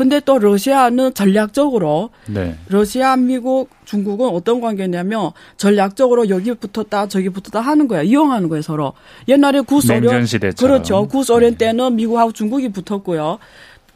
[0.00, 2.56] 근데 또 러시아는 전략적으로 네.
[2.70, 8.00] 러시아, 미국, 중국은 어떤 관계냐면 전략적으로 여기 붙었다 저기 붙었다 하는 거야.
[8.00, 8.94] 이용하는 거예요 서로.
[9.28, 10.04] 옛날에 구소련.
[10.66, 11.06] 그렇죠.
[11.06, 11.66] 구소련 네.
[11.66, 13.40] 때는 미국하고 중국이 붙었고요.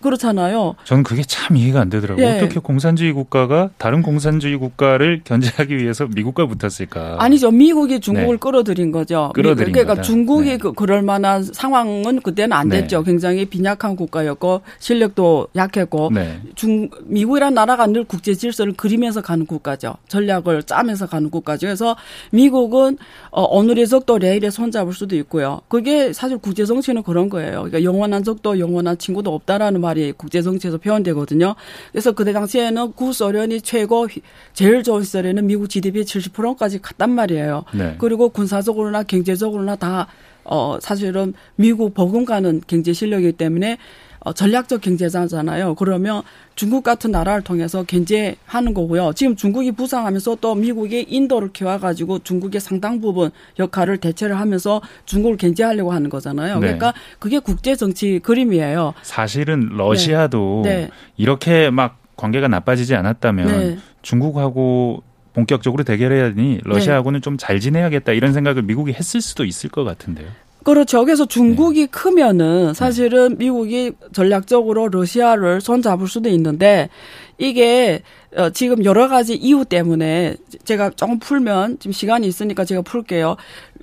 [0.05, 0.75] 그렇잖아요.
[0.85, 2.25] 저는 그게 참 이해가 안 되더라고요.
[2.25, 2.37] 예.
[2.37, 7.17] 어떻게 공산주의 국가가 다른 공산주의 국가를 견제하기 위해서 미국과 붙었을까?
[7.19, 7.51] 아니죠.
[7.51, 8.39] 미국이 중국을 네.
[8.39, 9.33] 끌어들인 거죠.
[9.35, 10.03] 끌어들인 그러니까 거다.
[10.03, 10.59] 중국이 네.
[10.59, 12.83] 그, 그럴 만한 상황은 그때는 안 네.
[12.83, 13.03] 됐죠.
[13.03, 16.39] 굉장히 빈약한 국가였고 실력도 약했고 네.
[16.55, 19.95] 중 미국이라는 나라가 늘 국제 질서를 그리면서 가는 국가죠.
[20.09, 21.67] 전략을 짜면서 가는 국가죠.
[21.67, 21.97] 그래서
[22.31, 22.99] 미국은
[23.31, 25.63] 어, 오늘의 적도 내일의 손잡을 수도 있고요.
[25.69, 27.63] 그게 사실 국제 정치는 그런 거예요.
[27.63, 31.55] 그러니까 영원한 적도 영원한 친구도 없다라는 말이 국제 정치에서 표현되거든요.
[31.93, 37.65] 그래서 그때 당시에는 구소련이 최고 휘- 제일 좋은 시절에는 미국 GDP 70%까지 갔단 말이에요.
[37.75, 37.97] 네.
[37.99, 40.07] 그리고 군사적으로나 경제적으로나 다
[40.45, 43.79] 어, 사실은 미국 버금가는 경제 실력이기 때문에
[44.14, 45.75] 어, 전략적 경제자잖아요.
[45.75, 46.23] 그러면
[46.55, 49.13] 중국 같은 나라를 통해서 견제하는 거고요.
[49.15, 55.93] 지금 중국이 부상하면서 또 미국이 인도를 키워가지고 중국의 상당 부분 역할을 대체를 하면서 중국을 견제하려고
[55.93, 56.55] 하는 거잖아요.
[56.55, 56.61] 네.
[56.61, 58.95] 그러니까 그게 국제 정치 그림이에요.
[59.03, 60.89] 사실은 러시아도 네.
[61.17, 63.79] 이렇게 막 관계가 나빠지지 않았다면 네.
[64.03, 65.03] 중국하고
[65.35, 70.29] 본격적으로 대결해야 하니 러시아하고는 좀 잘 지내야겠다 이런 생각을 미국이 했을 수도 있을 것 같은데요.
[70.65, 71.05] 그렇죠.
[71.05, 71.87] 그래서 중국이 네.
[71.87, 76.89] 크면은 사실은 미국이 전략적으로 러시아를 손잡을 수도 있는데
[77.37, 78.03] 이게
[78.35, 83.37] 어, 지금 여러 가지 이유 때문에 제가 조금 풀면 지금 시간이 있으니까 제가 풀게요.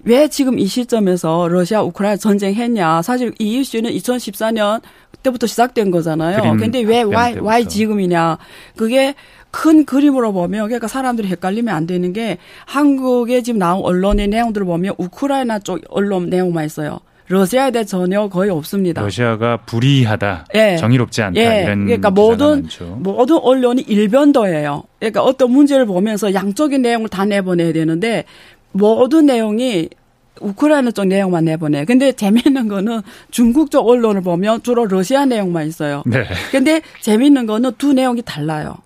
[0.04, 3.02] 왜 지금 이 시점에서 러시아 우크라이나 전쟁했냐?
[3.02, 4.82] 사실 이 이슈는 2014년
[5.24, 6.42] 때부터 시작된 거잖아요.
[6.42, 7.68] 그림 근데 왜 why, why.
[7.68, 8.38] 지금이냐?
[8.76, 9.14] 그게
[9.52, 14.96] 큰 그림으로 보면 그러니까 사람들이 헷갈리면 안 되는 게 한국에 지금 나온 언론의 내용들을 보면
[14.98, 17.00] 우크라이나 쪽 언론 내용만 있어요.
[17.28, 19.02] 러시아에 대해 전혀 거의 없습니다.
[19.02, 20.76] 러시아가 불의하다, 예.
[20.78, 21.64] 정의롭지 않다 예.
[21.64, 22.86] 이런 그러니까 모든 많죠.
[23.00, 24.84] 모든 언론이 일변도예요.
[25.00, 28.26] 그러니까 어떤 문제를 보면서 양적인 내용을 다 내보내야 되는데
[28.72, 29.90] 모든 내용이
[30.40, 31.86] 우크라이나 쪽 내용만 내보내.
[31.86, 36.04] 근데 재미있는 거는 중국 쪽 언론을 보면 주로 러시아 내용만 있어요.
[36.06, 38.78] 네, 근데 재미있는 거는 두 내용이 달라요.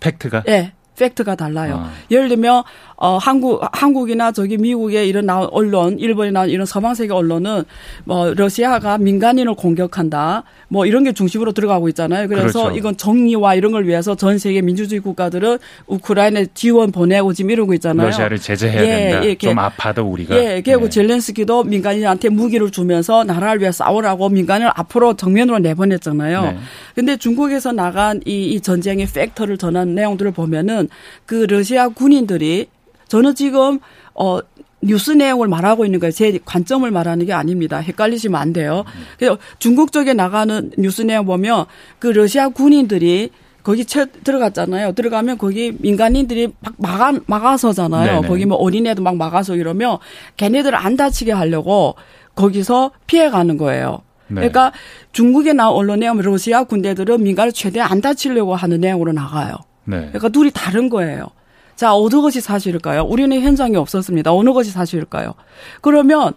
[0.00, 0.72] 팩트가 예.
[0.96, 1.76] 팩트가 달라요.
[1.84, 1.92] 아.
[2.10, 2.62] 예를 들면
[2.96, 7.64] 어 한국 한국이나 저기 미국에 이런 나온 언론, 일본에 나온 이런 서방 세계 언론은
[8.04, 10.44] 뭐 러시아가 민간인을 공격한다.
[10.68, 12.26] 뭐 이런 게 중심으로 들어가고 있잖아요.
[12.26, 12.78] 그래서 그렇죠.
[12.78, 18.06] 이건 정의와 이런 걸 위해서 전 세계 민주주의 국가들은 우크라이나에 지원 보내고 지금 이러고 있잖아요.
[18.06, 19.24] 러시아를 제재해야 예, 된다.
[19.24, 19.48] 이렇게.
[19.48, 20.36] 좀 아파도 우리가.
[20.36, 20.88] 예, 그리고 네.
[20.88, 26.42] 젤렌스키도 민간인한테 무기를 주면서 나라를 위해 싸우라고 민간을 앞으로 정면으로 내보냈잖아요.
[26.42, 26.56] 네.
[26.94, 30.88] 근데 중국에서 나간 이, 이 전쟁의 팩터를 전한 내용들을 보면은
[31.26, 32.68] 그 러시아 군인들이
[33.08, 33.78] 저는 지금
[34.14, 34.40] 어
[34.82, 36.12] 뉴스 내용을 말하고 있는 거예요.
[36.12, 37.78] 제 관점을 말하는 게 아닙니다.
[37.78, 38.84] 헷갈리시면 안 돼요.
[39.18, 41.66] 그래서 중국 쪽에 나가는 뉴스 내용 보면
[41.98, 43.30] 그 러시아 군인들이
[43.62, 44.92] 거기 채 들어갔잖아요.
[44.92, 48.12] 들어가면 거기 민간인들이 막 막아, 막아서잖아요.
[48.20, 48.28] 네네.
[48.28, 49.98] 거기 뭐 어린애도 막 막아서 이러면
[50.36, 51.96] 걔네들을 안 다치게 하려고
[52.36, 54.02] 거기서 피해가는 거예요.
[54.28, 54.36] 네.
[54.36, 54.72] 그러니까
[55.10, 59.56] 중국에 나온 언론에 하면 러시아 군대들은 민간을 최대한 안 다치려고 하는 내용으로 나가요.
[59.84, 59.98] 네.
[59.98, 61.26] 그러니까 둘이 다른 거예요.
[61.76, 63.02] 자, 어느 것이 사실일까요?
[63.02, 64.32] 우리는 현장에 없었습니다.
[64.32, 65.34] 어느 것이 사실일까요?
[65.82, 66.32] 그러면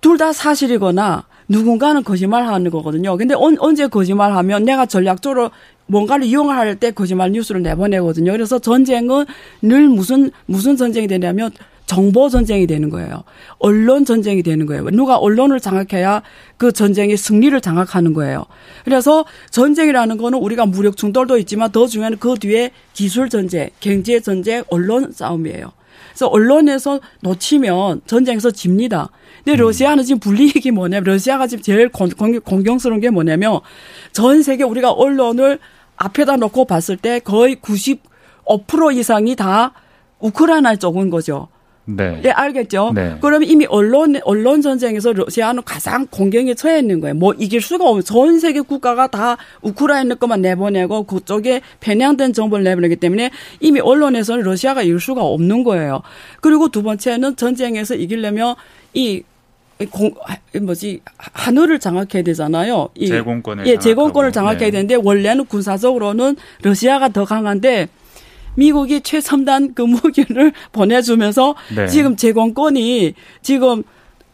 [0.00, 3.16] 둘 다 사실이거나 누군가는 거짓말하는 거거든요.
[3.16, 5.50] 근데 언, 언제 거짓말하면 내가 전략적으로
[5.86, 8.32] 뭔가를 이용할 때 거짓말 뉴스를 내보내거든요.
[8.32, 9.26] 그래서 전쟁은
[9.60, 11.50] 늘 무슨 무슨 전쟁이 되냐면
[11.92, 13.22] 정보 전쟁이 되는 거예요.
[13.58, 14.88] 언론 전쟁이 되는 거예요.
[14.92, 16.22] 누가 언론을 장악해야
[16.56, 18.46] 그 전쟁의 승리를 장악하는 거예요.
[18.82, 24.64] 그래서 전쟁이라는 거는 우리가 무력 충돌도 있지만 더 중요한 그 뒤에 기술 전쟁, 경제 전쟁,
[24.70, 25.70] 언론 싸움이에요.
[26.08, 29.10] 그래서 언론에서 놓치면 전쟁에서 집니다.
[29.44, 29.66] 근데 음.
[29.66, 33.60] 러시아는 지금 불리익이 뭐냐면 러시아가 지금 제일 공경스러운 게 뭐냐면
[34.12, 35.58] 전 세계 우리가 언론을
[35.96, 39.74] 앞에다 놓고 봤을 때 거의 95% 이상이 다
[40.20, 41.48] 우크라이나 쪽인 거죠.
[41.84, 42.20] 네.
[42.22, 42.92] 네, 알겠죠?
[42.94, 43.16] 네.
[43.20, 47.14] 그러면 이미 언론, 언론 전쟁에서 러시아는 가장 공경에 처해 있는 거예요.
[47.14, 48.02] 뭐 이길 수가 없어요.
[48.02, 54.82] 전 세계 국가가 다 우크라이나 것만 내보내고 그쪽에 편향된 정보를 내보내기 때문에 이미 언론에서는 러시아가
[54.82, 56.02] 이길 수가 없는 거예요.
[56.40, 58.54] 그리고 두 번째는 전쟁에서 이기려면
[58.94, 59.22] 이
[59.90, 60.14] 공,
[60.60, 62.90] 뭐지, 하늘을 장악해야 되잖아요.
[62.94, 63.66] 이, 제공권을.
[63.66, 64.70] 예, 제공권을 장악해야 네.
[64.70, 67.88] 되는데 원래는 군사적으로는 러시아가 더 강한데
[68.54, 71.86] 미국이 최첨단 그 무기를 보내주면서 네.
[71.86, 73.82] 지금 제공권이 지금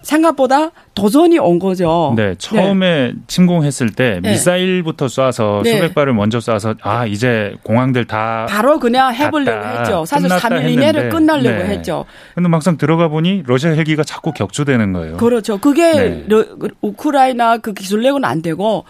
[0.02, 2.14] 생각보다 도전이 온 거죠.
[2.16, 3.12] 네, 처음에 네.
[3.26, 4.30] 침공했을 때 네.
[4.30, 5.74] 미사일부터 쏴서 네.
[5.74, 10.04] 수백 발을 먼저 쏴서 아 이제 공항들 다 바로 그냥 해보려고 했죠.
[10.04, 11.70] 사실 3일 이내를 끝나려고 네.
[11.70, 12.04] 했죠.
[12.34, 15.16] 근데 막상 들어가 보니 러시아 헬기가 자꾸 격추되는 거예요.
[15.16, 15.58] 그렇죠.
[15.58, 16.24] 그게 네.
[16.28, 16.44] 러,
[16.80, 18.84] 우크라이나 그 기술력은 안 되고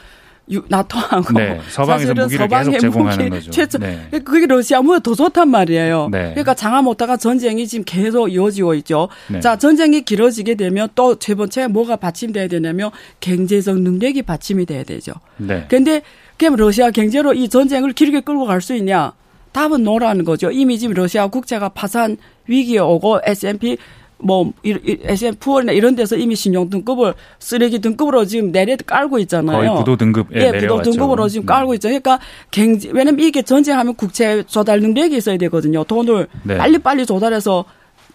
[0.68, 3.50] 나토하고 네, 서방에서 무기를 계속 제공하는 무기 거죠.
[3.50, 4.08] 최초, 네.
[4.24, 6.08] 그게 러시아보다 더 좋단 말이에요.
[6.10, 6.30] 네.
[6.30, 9.08] 그러니까 장하 못하가 전쟁이 지금 계속 이어지고 있죠.
[9.28, 9.40] 네.
[9.40, 15.12] 자 전쟁이 길어지게 되면 또 세 번째 뭐가 받침돼야 되냐면 경제적 능력이 받침이 돼야 되죠.
[15.36, 15.66] 네.
[15.68, 16.00] 그런데
[16.38, 19.12] 그럼 러시아 경제로 이 전쟁을 길게 끌고 갈 수 있냐?
[19.52, 20.50] 답은 노라는 거죠.
[20.50, 23.76] 이미 지금 러시아 국채가 파산 위기에 오고 S&P
[24.18, 29.58] 뭐 SM4나 이런 데서 이미 신용 등급을 쓰레기 등급으로 지금 내려 깔고 있잖아요.
[29.58, 31.52] 거의 부도 등급 예, 예 부도 등급으로 지금 네.
[31.52, 31.88] 깔고 있죠.
[31.88, 32.18] 그러니까
[32.50, 35.84] 경제 왜냐면 이게 전쟁하면 국채 조달 능력이 있어야 되거든요.
[35.84, 36.58] 돈을 네.
[36.58, 37.64] 빨리 빨리 조달해서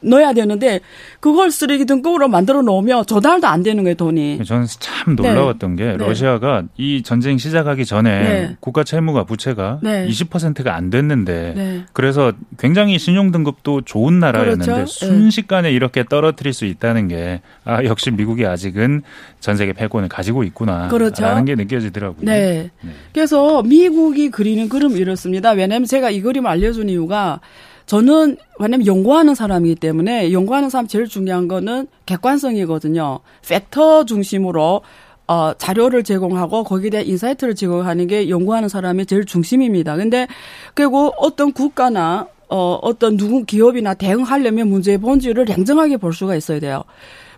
[0.03, 0.79] 넣어야 되는데
[1.19, 4.43] 그걸 쓰레기 등급으로 만들어 놓으면 조달도 안 되는 거예요 돈이.
[4.45, 5.83] 저는 참 놀라웠던 네.
[5.83, 5.97] 게 네.
[5.97, 8.57] 러시아가 이 전쟁 시작하기 전에 네.
[8.59, 10.07] 국가 채무가 부채가 네.
[10.07, 11.85] 20%가 안 됐는데 네.
[11.93, 14.83] 그래서 굉장히 신용 등급도 좋은 나라였는데 그렇죠?
[14.83, 14.85] 네.
[14.85, 19.03] 순식간에 이렇게 떨어뜨릴 수 있다는 게 아, 역시 미국이 아직은
[19.39, 20.87] 전 세계 패권을 가지고 있구나.
[20.87, 21.23] 그렇죠.
[21.23, 22.25] 라는 게 느껴지더라고요.
[22.25, 22.71] 네.
[23.13, 25.51] 그래서 미국이 그리는 그림 이렇습니다.
[25.51, 27.39] 왜냐하면 제가 이 그림 알려준 이유가
[27.85, 33.19] 저는 왜냐면 연구하는 사람이기 때문에 연구하는 사람 제일 중요한 거는 객관성이거든요.
[33.47, 34.81] 팩트 중심으로
[35.27, 39.95] 어, 자료를 제공하고 거기에 대한 insight를 제공하는 게 연구하는 사람의 제일 중심입니다.
[39.95, 40.27] 근데
[40.73, 46.83] 그리고 어떤 국가나 어, 어떤 누군 기업이나 대응하려면 문제의 본질을 냉정하게 볼 수가 있어야 돼요.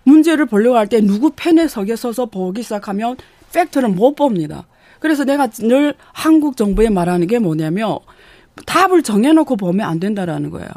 [0.03, 3.17] 문제를 보려고 할 때 누구 편에 서게 서서 보기 시작하면
[3.53, 4.65] 팩트를 못 봅니다.
[4.99, 7.99] 그래서 내가 늘 한국 정부에 말하는 게 뭐냐면
[8.65, 10.69] 답을 정해놓고 보면 안 된다라는 거예요.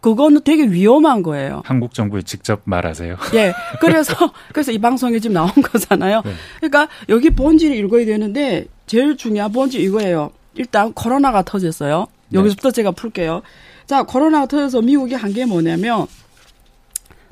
[0.00, 1.62] 그거는 되게 위험한 거예요.
[1.64, 3.16] 한국 정부에 직접 말하세요.
[3.34, 3.54] 예.
[3.80, 4.14] 그래서
[4.52, 6.20] 그래서 이 방송에 지금 나온 거잖아요.
[6.22, 6.32] 네.
[6.60, 10.30] 그러니까 여기 본질을 읽어야 되는데 제일 중요한 본질 이거예요.
[10.56, 12.06] 일단 코로나가 터졌어요.
[12.28, 12.38] 네.
[12.38, 12.74] 여기서부터 네.
[12.74, 13.40] 제가 풀게요.
[13.86, 16.06] 자, 코로나가 터져서 미국이 한 게 뭐냐면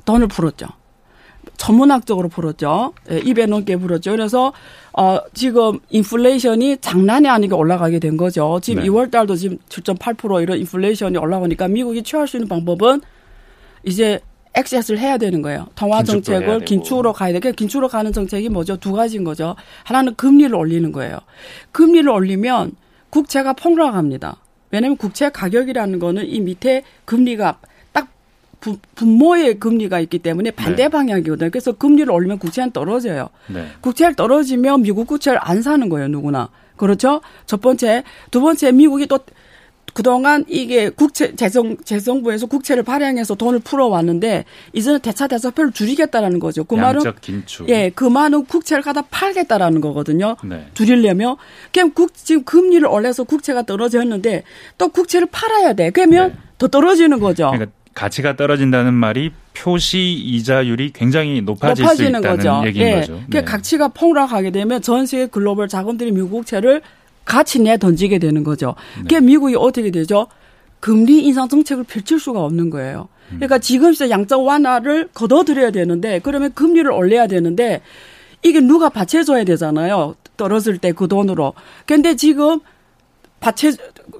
[0.05, 0.67] 돈을 풀었죠.
[1.57, 2.93] 전문학적으로 풀었죠.
[3.11, 4.11] 예, 입에 넘게 풀었죠.
[4.11, 4.51] 그래서
[4.93, 8.59] 어 지금 인플레이션이 장난이 아니게 올라가게 된 거죠.
[8.61, 8.89] 지금 네.
[8.89, 13.01] 2월 달도 지금 7.8% 이런 인플레이션이 올라오니까 미국이 취할 수 있는 방법은
[13.83, 14.19] 이제
[14.53, 15.67] 액세스를 해야 되는 거예요.
[15.75, 17.39] 통화 정책을 긴축으로 가야 돼.
[17.39, 18.77] 그 긴축으로 가는 정책이 뭐죠?
[18.77, 19.55] 두 가지인 거죠.
[19.83, 21.17] 하나는 금리를 올리는 거예요.
[21.71, 22.73] 금리를 올리면
[23.09, 24.37] 국채가 폭락합니다.
[24.69, 27.59] 왜냐하면 국채 가격이라는 거는 이 밑에 금리가
[28.63, 30.89] 부, 분모의 금리가 있기 때문에 반대 네.
[30.89, 31.51] 방향이거든요.
[31.51, 33.27] 그래서 금리를 올리면 국채는 떨어져요.
[33.47, 33.67] 네.
[33.81, 36.47] 국채를 떨어지면 미국 국채를 안 사는 거예요, 누구나.
[36.77, 37.19] 그렇죠?
[37.45, 38.05] 첫 번째.
[38.31, 39.19] 두 번째, 미국이 또
[39.93, 46.63] 그동안 이게 국채 재정 재정부에서 국채를 발행해서 돈을 풀어 왔는데 이제는 대차 대차표를 줄이겠다라는 거죠.
[46.63, 47.67] 그 말은 긴축.
[47.69, 50.37] 예, 그 말은 국채를 갖다 팔겠다라는 거거든요.
[50.45, 50.67] 네.
[50.73, 51.35] 줄이려면
[51.73, 54.43] 그럼 국 지금 금리를 올려서 국채가 떨어졌는데
[54.77, 55.91] 또 국채를 팔아야 돼.
[55.91, 56.37] 그러면 네.
[56.57, 57.51] 더 떨어지는 거죠.
[57.51, 62.61] 그러니까 가치가 떨어진다는 말이 표시 이자율이 굉장히 높아질 수 있다는 거죠.
[62.65, 62.99] 얘기인 네.
[63.01, 63.21] 거죠.
[63.29, 63.43] 그 네.
[63.43, 66.81] 가치가 폭락하게 되면 전 세계 글로벌 자금들이 미국채를
[67.25, 68.75] 같이 내 던지게 되는 거죠.
[68.97, 69.01] 네.
[69.03, 70.27] 그게 미국이 어떻게 되죠?
[70.79, 73.07] 금리 인상 정책을 펼칠 수가 없는 거예요.
[73.31, 73.35] 음.
[73.37, 77.81] 그러니까 지금 진짜 양적 완화를 걷어들여야 되는데 그러면 금리를 올려야 되는데
[78.41, 80.15] 이게 누가 받쳐줘야 되잖아요.
[80.35, 81.53] 떨어질 때 그 돈으로.
[81.85, 82.59] 근데 지금
[83.39, 83.71] 바체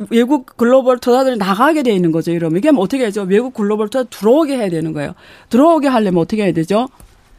[0.10, 2.32] 외국 글로벌 투자들이 나가게 돼 있는 거죠.
[2.32, 3.24] 이러면 이게 뭐 어떻게 하죠?
[3.24, 5.13] 외국 글로벌 투자 들어오게 해야 되는 거예요.
[5.50, 6.88] 들어오게 하려면 어떻게 해야 되죠?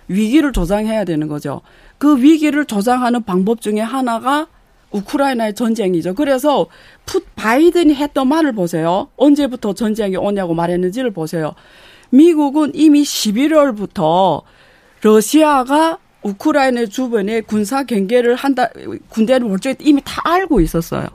[0.08, 1.62] 위기를 조장해야 되는 거죠.
[1.98, 4.46] 그 위기를 조장하는 방법 중에 하나가
[4.90, 6.14] 우크라이나의 전쟁이죠.
[6.14, 6.66] 그래서
[7.04, 9.08] 푸 바이든이 했던 말을 보세요.
[9.16, 11.54] 언제부터 전쟁이 오냐고 말했는지를 보세요.
[12.10, 14.42] 미국은 이미 11월부터
[15.02, 18.70] 러시아가 우크라이나 주변에 군사 경계를 한다,
[19.08, 21.08] 군대를 몰적에 이미 다 알고 있었어요.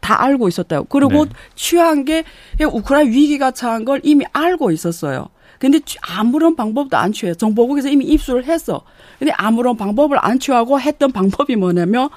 [0.00, 0.86] 다 알고 있었다고.
[0.86, 1.30] 그리고 네.
[1.54, 2.24] 취한 게
[2.60, 5.28] 우크라이나 위기가 처한 걸 이미 알고 있었어요.
[5.58, 7.34] 근데 아무런 방법도 안 취해.
[7.34, 8.82] 정보국에서 이미 입수를 했어.
[9.18, 12.08] 근데 아무런 방법을 안 취하고 했던 방법이 뭐냐면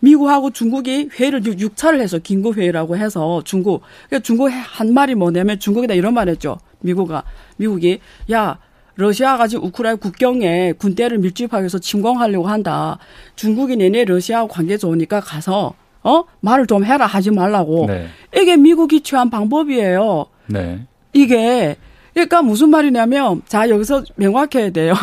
[0.00, 5.94] 미국하고 중국이 회의를 6차를 해서 긴급 회의라고 해서 중국 그러니까 중국 한 말이 뭐냐면 중국에다
[5.94, 6.58] 이런 말했죠.
[6.80, 7.22] 미국아
[7.56, 8.00] 미국이
[8.32, 8.58] 야
[8.96, 12.98] 러시아가 지금 우크라이나 국경에 군대를 밀집하기 위해서 침공하려고 한다.
[13.36, 17.86] 중국이 내내 러시아하고 관계 좋으니까 가서 어 말을 좀 해라 하지 말라고.
[17.86, 18.06] 네.
[18.36, 20.26] 이게 미국이 취한 방법이에요.
[20.46, 20.86] 네.
[21.12, 21.76] 이게
[22.14, 24.94] 그러니까 무슨 말이냐면 자 여기서 명확해야 돼요.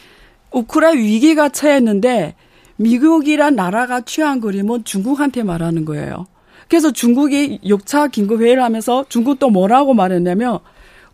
[0.52, 2.34] 우크라이나 위기가 처했는데
[2.76, 6.26] 미국이란 나라가 취한 그림은 중국한테 말하는 거예요.
[6.68, 10.58] 그래서 중국이 6차 긴급 회의를 하면서 중국도 뭐라고 말했냐면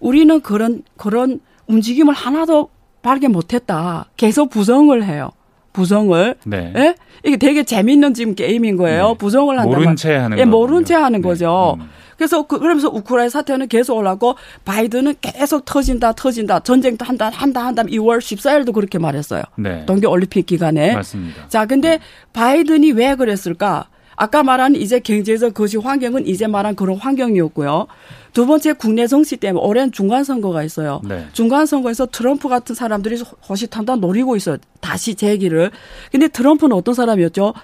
[0.00, 2.70] 우리는 그런 그런 움직임을 하나도
[3.02, 4.06] 발견 못했다.
[4.16, 5.30] 계속 부정을 해요.
[5.74, 6.36] 부정을.
[6.44, 6.72] 네.
[6.74, 6.94] 예?
[7.24, 9.08] 이게 되게 재밌는 지금 게임인 거예요.
[9.08, 9.14] 네.
[9.18, 9.76] 부정을 한다.
[9.76, 11.28] 모른 채 하는 예, 모른 채 하는 네.
[11.28, 11.76] 거죠.
[11.78, 11.90] 음.
[12.16, 16.60] 그래서 그, 그러면서 우크라이나 사태는 계속 올라고 바이든은 계속 터진다, 터진다.
[16.60, 17.82] 전쟁도 한다, 한다, 한다.
[17.82, 19.42] 2월 14일도 그렇게 말했어요.
[19.56, 19.84] 네.
[19.84, 20.94] 동계 올림픽 기간에.
[20.94, 21.48] 맞습니다.
[21.48, 21.98] 자, 근데 네.
[22.32, 23.88] 바이든이 왜 그랬을까?
[24.16, 27.86] 아까 말한 이제 경제적 거시 환경은 이제 말한 그런 환경이었고요.
[28.32, 31.00] 두 번째 국내 정치 때문에 오랜 중간 선거가 있어요.
[31.04, 31.26] 네.
[31.32, 34.56] 중간 선거에서 트럼프 같은 사람들이 호시탐탐 노리고 있어요.
[34.80, 35.70] 다시 재기를.
[36.10, 37.54] 근데 트럼프는 어떤 사람이었죠?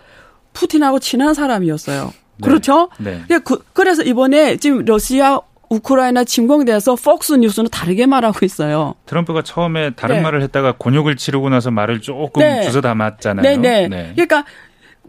[0.53, 2.13] 푸틴하고 친한 사람이었어요.
[2.39, 2.47] 네.
[2.47, 2.89] 그렇죠?
[2.99, 3.23] 네.
[3.45, 8.95] 그, 그래서 이번에 지금 러시아 우크라이나 침공에 대해서 폭스 뉴스는 다르게 말하고 있어요.
[9.07, 10.23] 트럼프가 처음에 다른 네.
[10.23, 12.69] 말을 했다가 곤욕을 치르고 나서 말을 조금 네.
[12.69, 13.43] 주워 담았잖아요.
[13.43, 14.13] 네, 네, 네.
[14.15, 14.45] 그러니까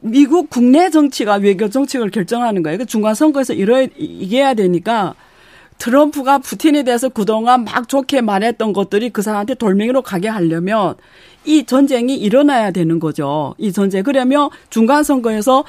[0.02, 2.80] 미국 국내 정치가 외교 정책을 결정하는 거예요.
[2.80, 5.16] 그 중간 선거에서 이러 이겨야 되니까
[5.78, 10.96] 트럼프가 푸틴에 대해서 그동안 막 좋게 말했던 것들이 그 사람한테 돌멩이로 가게 하려면
[11.46, 13.56] 이 전쟁이 일어나야 되는 거죠.
[13.58, 14.04] 이 전쟁.
[14.04, 15.64] 그러면 중간 선거에서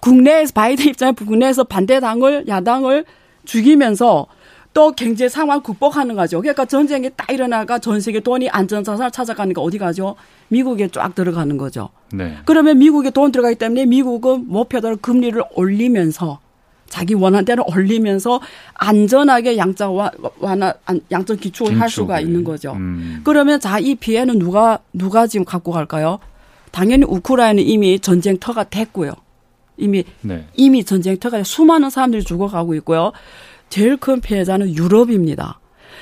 [0.00, 3.04] 국내에서 바이든 입장에 국내에서 반대당을 야당을
[3.44, 4.26] 죽이면서
[4.74, 6.40] 또 경제 상황 극복하는 거죠.
[6.40, 10.14] 그러니까 전쟁이 딱 일어나가 전 세계 돈이 안전자산을 찾아가니까 어디 가죠?
[10.48, 11.88] 미국에 쫙 들어가는 거죠.
[12.12, 12.36] 네.
[12.44, 16.38] 그러면 미국에 돈 들어가기 때문에 미국은 목표대로 금리를 올리면서
[16.88, 18.40] 자기 원하는 대로 올리면서
[18.74, 19.94] 안전하게 양적
[20.38, 20.72] 완화
[21.10, 22.72] 양적 기축을 할 수가 있는 거죠.
[22.74, 23.20] 음.
[23.24, 26.18] 그러면 자 이 피해는 누가 누가 지금 갖고 갈까요?
[26.70, 29.12] 당연히 우크라이나는 이미 전쟁터가 됐고요.
[29.76, 30.46] 이미 네.
[30.54, 33.12] 이미 전쟁터가 수많은 사람들이 죽어가고 있고요.
[33.68, 35.60] 제일 큰 피해자는 유럽입니다.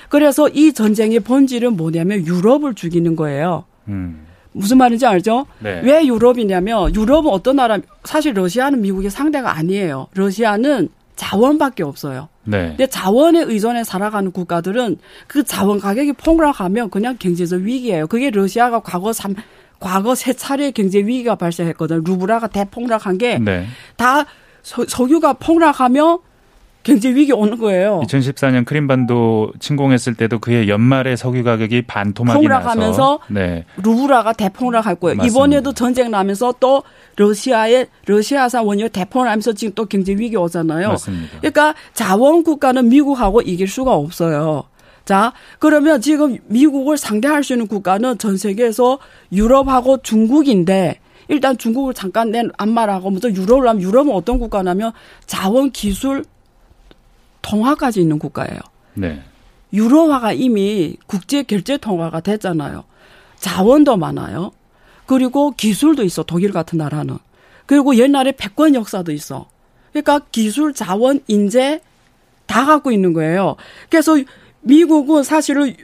[0.08, 3.64] 그래서 이 전쟁의 본질은 뭐냐면 유럽을 죽이는 거예요.
[3.88, 4.26] 음.
[4.52, 5.46] 무슨 말인지 알죠?
[5.58, 5.80] 네.
[5.82, 10.08] 왜 유럽이냐면 유럽은 어떤 나라 사실 러시아는 미국의 상대가 아니에요.
[10.14, 12.28] 러시아는 자원밖에 없어요.
[12.44, 12.68] 네.
[12.68, 18.06] 근데 자원에 의존해 살아가는 국가들은 그 자원 가격이 폭락하면 그냥 경제적 위기예요.
[18.06, 19.34] 그게 러시아가 과거 3
[19.78, 22.02] 과거 세 차례 경제 위기가 발생했거든.
[22.04, 23.66] 루브라가 대폭락한 게다 네.
[24.62, 26.20] 석유가 폭락하며
[26.86, 28.00] 경제 위기 오는 거예요.
[28.06, 33.64] 2014년 크림반도 침공했을 때도 그해 연말에 석유 가격이 반토막이 나서 네.
[33.82, 35.16] 루브라가 대폭락할 거예요.
[35.16, 35.26] 맞습니다.
[35.26, 36.84] 이번에도 전쟁 나면서 또
[37.16, 40.90] 러시아의 러시아산 원유 대폭락하면서 지금 또 경제 위기 오잖아요.
[40.90, 41.38] 맞습니다.
[41.40, 44.62] 그러니까 자원 국가는 미국하고 이길 수가 없어요.
[45.04, 49.00] 자, 그러면 지금 미국을 상대할 수 있는 국가는 전 세계에서
[49.32, 54.92] 유럽하고 중국인데 일단 중국을 잠깐 낸 안말하고 먼저 유럽을 하면 유럽은 어떤 국가냐면
[55.26, 56.24] 자원 기술
[57.42, 58.58] 통화까지 있는 국가예요.
[58.94, 59.22] 네.
[59.72, 62.84] 유로화가 이미 국제 결제 통화가 됐잖아요.
[63.38, 64.52] 자원도 많아요.
[65.06, 66.22] 그리고 기술도 있어.
[66.22, 67.18] 독일 같은 나라는.
[67.66, 69.48] 그리고 옛날에 패권 역사도 있어.
[69.92, 71.80] 그러니까 기술, 자원, 인재
[72.46, 73.56] 다 갖고 있는 거예요.
[73.88, 74.16] 그래서
[74.60, 75.74] 미국은 사실은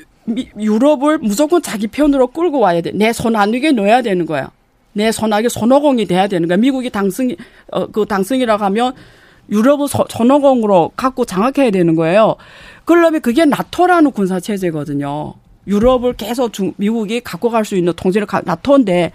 [0.58, 2.92] 유럽을 무조건 자기 편으로 끌고 와야 돼.
[2.92, 4.50] 내 손안위에 넣어야 되는 거야.
[4.92, 6.56] 내 손안위에 손오공이 돼야 되는 거야.
[6.56, 7.34] 미국이 당승,
[7.70, 8.94] 어, 그 당승이라고 하면
[9.52, 12.36] 유럽을 손오공으로 갖고 장악해야 되는 거예요.
[12.84, 15.34] 그러면 그게 나토라는 군사 체제거든요.
[15.68, 19.12] 유럽을 계속 중, 미국이 갖고 갈 수 있는 통제를 가, 나토인데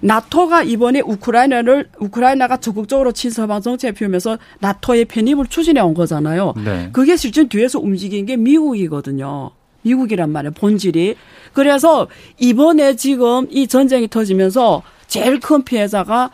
[0.00, 6.54] 나토가 이번에 우크라이나를 우크라이나가 적극적으로 친서방 정책을 피우면서 나토의 편입을 추진해 온 거잖아요.
[6.64, 6.90] 네.
[6.92, 9.50] 그게 실제 뒤에서 움직인 게 미국이거든요.
[9.82, 10.52] 미국이란 말이에요.
[10.52, 11.16] 본질이.
[11.52, 12.08] 그래서
[12.38, 16.30] 이번에 지금 이 전쟁이 터지면서 제일 큰 피해자가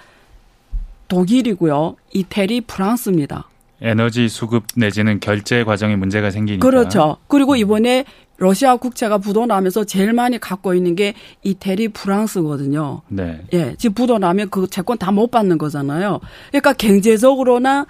[1.08, 1.96] 독일이고요.
[2.12, 3.48] 이태리, 프랑스입니다.
[3.80, 6.66] 에너지 수급 내지는 결제 과정에 문제가 생기니까.
[6.66, 7.16] 그렇죠.
[7.28, 8.04] 그리고 이번에
[8.36, 13.02] 러시아 국채가 부도나면서 제일 많이 갖고 있는 게 이태리, 프랑스거든요.
[13.08, 13.42] 네.
[13.52, 16.20] 예, 지금 부도나면 그 채권 다 못 받는 거잖아요.
[16.48, 17.86] 그러니까 경제적으로나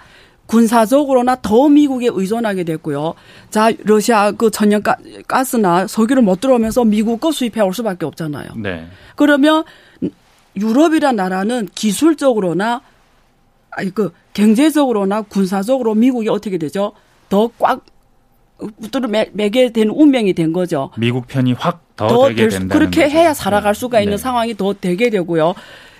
[0.47, 3.15] 군사적으로나 더 미국에 의존하게 됐고요.
[3.49, 4.83] 자, 러시아 그 천연
[5.27, 8.49] 가스나 석유를 못 들어오면서 미국 거 수입해 올 수밖에 없잖아요.
[8.57, 8.87] 네.
[9.15, 9.63] 그러면
[10.55, 12.81] 유럽이란 나라는 기술적으로나
[13.93, 16.93] 그 경제적으로나 군사적으로 미국이 어떻게 되죠?
[17.29, 17.83] 더꽉
[18.81, 20.91] 붙들어 매게 된 운명이 된 거죠.
[20.97, 22.77] 미국 편이 확더 되게 된다.
[22.77, 23.17] 그렇게 거죠.
[23.17, 24.21] 해야 살아갈 수가 있는 네.
[24.21, 25.53] 상황이 더 되게 되고요.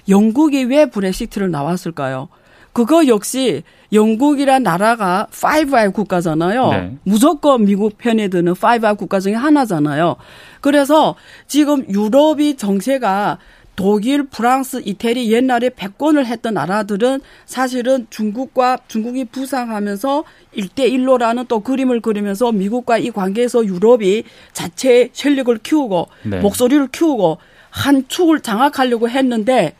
[0.07, 2.29] 영국이 왜 브렉시트를 나왔을까요?
[2.71, 3.63] 그거 역시
[3.93, 6.69] 영국이란 나라가 5I 국가잖아요.
[6.71, 6.97] 네.
[7.03, 10.17] 무조건 미국 편에 드는 5I 국가 중에 하나잖아요.
[10.59, 11.15] 그래서
[11.47, 13.37] 지금 유럽이 정세가
[13.75, 20.23] 독일, 프랑스, 이태리 옛날에 패권을 했던 나라들은 사실은 중국과 중국이 부상하면서
[20.53, 24.23] 일대일로라는 또 그림을 그리면서 미국과 이 관계에서 유럽이
[24.53, 26.39] 자체 전력을 키우고 네.
[26.39, 27.37] 목소리를 키우고
[27.69, 29.75] 한 축을 장악하려고 했는데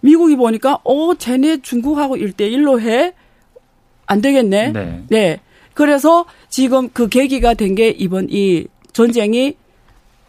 [0.00, 3.12] 미국이 보니까 어 쟤네 중국하고 일대일로 해?
[4.06, 4.72] 안 되겠네.
[4.72, 5.02] 네.
[5.08, 5.40] 네.
[5.74, 9.56] 그래서 지금 그 계기가 된 게 이번 이 전쟁이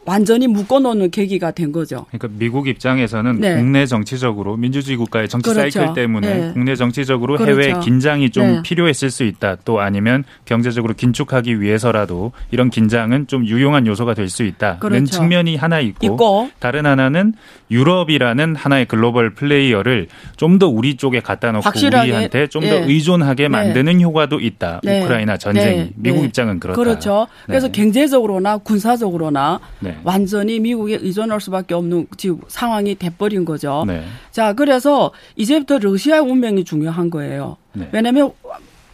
[0.08, 2.06] 완전히 묶어놓는 계기가 된 거죠.
[2.10, 3.56] 그러니까 미국 입장에서는 네.
[3.58, 5.80] 국내 정치적으로 민주주의 국가의 정치 그렇죠.
[5.80, 6.54] 사이클 때문에 네.
[6.54, 7.62] 국내 정치적으로 그렇죠.
[7.62, 8.62] 해외 긴장이 좀 네.
[8.64, 9.58] 필요했을 수 있다.
[9.66, 15.06] 또 아니면 경제적으로 긴축하기 위해서라도 이런 긴장은 좀 유용한 요소가 될 수 있다는 그렇죠.
[15.06, 17.34] 측면이 하나 있고, 있고 다른 하나는
[17.72, 22.84] 유럽이라는 하나의 글로벌 플레이어를 좀 더 우리 쪽에 갖다 놓고 확실하게, 우리한테 좀더 예.
[22.86, 24.82] 의존하게 만드는 효과도 있다.
[24.84, 25.02] 네.
[25.04, 25.92] 우크라이나 전쟁이 네.
[25.96, 26.26] 미국 네.
[26.28, 26.76] 입장은 그렇다.
[26.82, 27.28] 그렇죠.
[27.46, 27.74] 그래서 네.
[27.74, 29.97] 경제적으로나 군사적으로나 네.
[30.04, 33.84] 완전히 미국에 의존할 수밖에 없는 지금 상황이 돼버린 거죠.
[33.88, 34.04] 네.
[34.32, 37.58] 자, 그래서 이제부터 러시아의 운명이 중요한 거예요.
[37.74, 37.90] 네.
[37.92, 38.32] 왜냐하면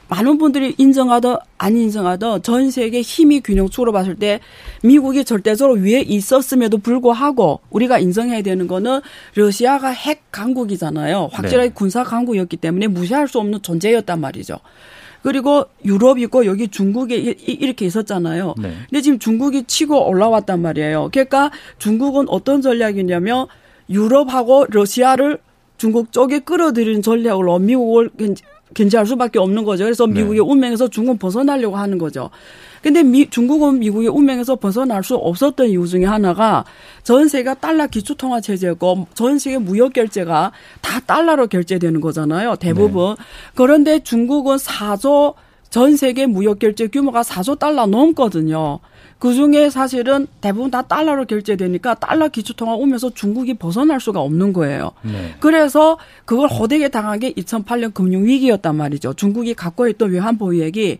[0.10, 4.40] 많은 분들이 인정하든 안 인정하든 전 세계 힘이 균형축으로 봤을 때
[4.84, 9.02] 미국이 절대적으로 위에 있었음에도 불구하고 우리가 인정해야 되는 거는
[9.34, 11.30] 러시아가 핵 강국이잖아요.
[11.32, 11.74] 확실하게 네.
[11.74, 14.60] 군사 강국이었기 때문에 무시할 수 없는 존재였단 말이죠.
[15.24, 18.56] 그리고 유럽 있고 여기 중국에 이렇게 있었잖아요.
[18.60, 18.74] 네.
[18.90, 21.10] 근데 지금 중국이 치고 올라왔단 말이에요.
[21.12, 21.50] 그러니까
[21.80, 23.48] 중국은 어떤 전략이냐면
[23.90, 25.40] 유럽하고 러시아를
[25.78, 28.10] 중국 쪽에 끌어들이는 전략으로 미국을
[28.74, 29.84] 견- 견제할 수밖에 없는 거죠.
[29.86, 30.14] 그래서 네.
[30.22, 32.30] 미국의 운명에서 중국은 벗어나려고 하는 거죠.
[32.82, 36.66] 근데 미, 중국은 미국의 운명에서 벗어날 수 없었던 이유 중에 하나가
[37.04, 40.52] 전 세계가 달러 기초통화 체제고 전 세계 무역 결제가
[40.82, 42.58] 다 달러로 결제되는 거잖아요.
[42.58, 43.16] 대부분.
[43.56, 45.34] 그런데 중국은 4조
[45.74, 48.78] 전 세계 무역 결제 규모가 4조 달러 넘거든요.
[49.18, 54.92] 그 중에 사실은 대부분 다 달러로 결제되니까 달러 기초통화 오면서 중국이 벗어날 수가 없는 거예요.
[55.02, 55.34] 네.
[55.40, 59.16] 그래서 그걸 호되게 당한 게 2008년 금융위기였단 말이죠.
[59.16, 61.00] 중국이 갖고 있던 외환 보유액이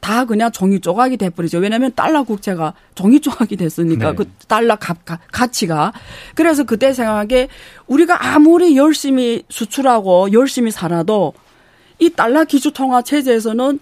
[0.00, 1.58] 다 그냥 종이 조각이 돼버리죠.
[1.58, 4.16] 왜냐하면 달러 국채가 종이 조각이 됐으니까 네.
[4.16, 5.92] 그 달러 값, 가, 가치가.
[6.34, 7.48] 그래서 그때 생각한 게
[7.88, 11.34] 우리가 아무리 열심히 수출하고 열심히 살아도
[11.98, 13.80] 이 달러 기초통화 체제에서는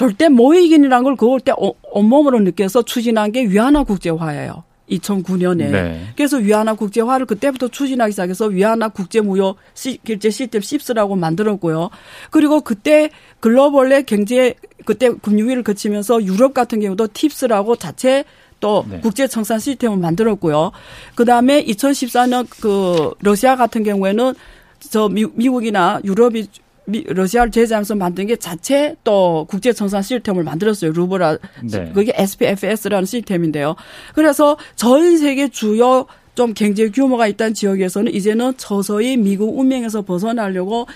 [0.00, 4.64] 절대 못 이기는 걸 그걸 때 어- 온몸으로 느껴서 추진한 게 위안화 국제화예요.
[4.88, 5.70] 2009년에.
[5.70, 6.06] 네.
[6.16, 11.90] 그래서 위안화 국제화를 그때부터 추진하기 시작해서 위안화 국제무역 시, 결제 시스템 씹스라고 만들었고요.
[12.30, 14.54] 그리고 그때 글로벌의 경제
[14.86, 18.24] 그때 금융위를 거치면서 유럽 같은 경우도 팁스라고 자체
[18.58, 19.00] 또 네.
[19.00, 20.72] 국제 청산 시스템을 만들었고요.
[21.14, 24.32] 그다음에 2014년 그 러시아 같은 경우에는
[24.80, 26.46] 저 미, 미국이나 유럽이
[26.90, 30.92] 미, 러시아를 제재하면서 만든 게 자체 또 국제 청산 시스템을 만들었어요.
[30.92, 31.38] 루브라
[31.70, 31.92] 네.
[31.94, 33.76] 그게 SPFS라는 시스템인데요.
[34.14, 40.86] 그래서 전 세계 주요 좀 경제 규모가 있다는 지역에서는 이제는 서서히 미국 운명에서 벗어나려고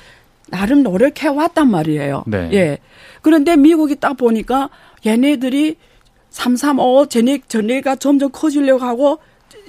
[0.48, 2.24] 나름 노력해 왔단 말이에요.
[2.26, 2.50] 네.
[2.52, 2.78] 예.
[3.22, 4.70] 그런데 미국이 딱 보니까
[5.04, 5.76] 얘네들이
[6.30, 9.18] 335 쟤네 쟤네가 점점 커지려고 하고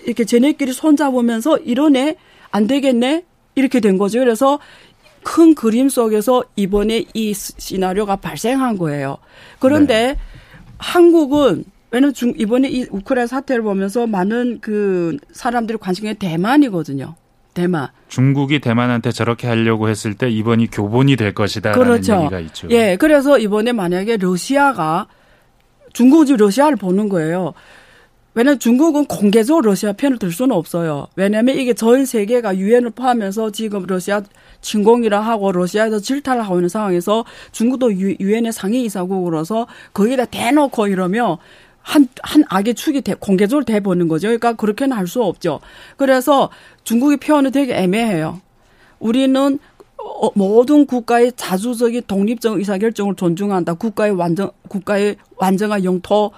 [0.05, 2.15] 이렇게 쟤네끼리 손잡으면서 이러네
[2.51, 3.23] 안 되겠네
[3.55, 4.19] 이렇게 된 거죠.
[4.19, 4.59] 그래서
[5.25, 9.17] 큰 그림 속에서 이번에 이 시나리오가 발생한 거예요.
[9.57, 10.17] 그런데
[10.77, 17.15] 한국은 왜냐면 중 이번에 이 우크라이나 사태를 보면서 많은 그 사람들이 관심이 대만이거든요.
[17.55, 17.87] 대만.
[18.07, 22.19] 중국이 대만한테 저렇게 하려고 했을 때 이번이 교본이 될 것이다라는 그렇죠.
[22.21, 22.67] 얘기가 있죠.
[22.69, 25.07] 예, 그래서 이번에 만약에 러시아가
[25.93, 27.53] 중국이 러시아를 보는 거예요.
[28.35, 31.07] 왜냐면 중국은 공개적으로 러시아 편을 들 수는 없어요.
[31.15, 34.21] 왜냐하면 이게 전 세계가 유엔을 포함해서 지금 러시아
[34.61, 37.23] 침공이라 하고 러시아에서 질타를 하고 있는 상황에서
[37.53, 41.37] 중국도 유엔의 상위 이사국으로서 거기다 대놓고 이러면
[41.81, 44.27] 한, 한 악의 축이 대, 공개적으로 돼보는 거죠.
[44.27, 45.61] 그러니까 그렇게는 할 수 없죠.
[45.97, 46.49] 그래서
[46.83, 48.41] 중국의 표현은 되게 애매해요.
[48.99, 49.59] 우리는
[49.97, 53.75] 어, 모든 국가의 자주적인 독립적 의사결정을 존중한다.
[53.75, 56.31] 국가의 완전 국가의 완전한 영토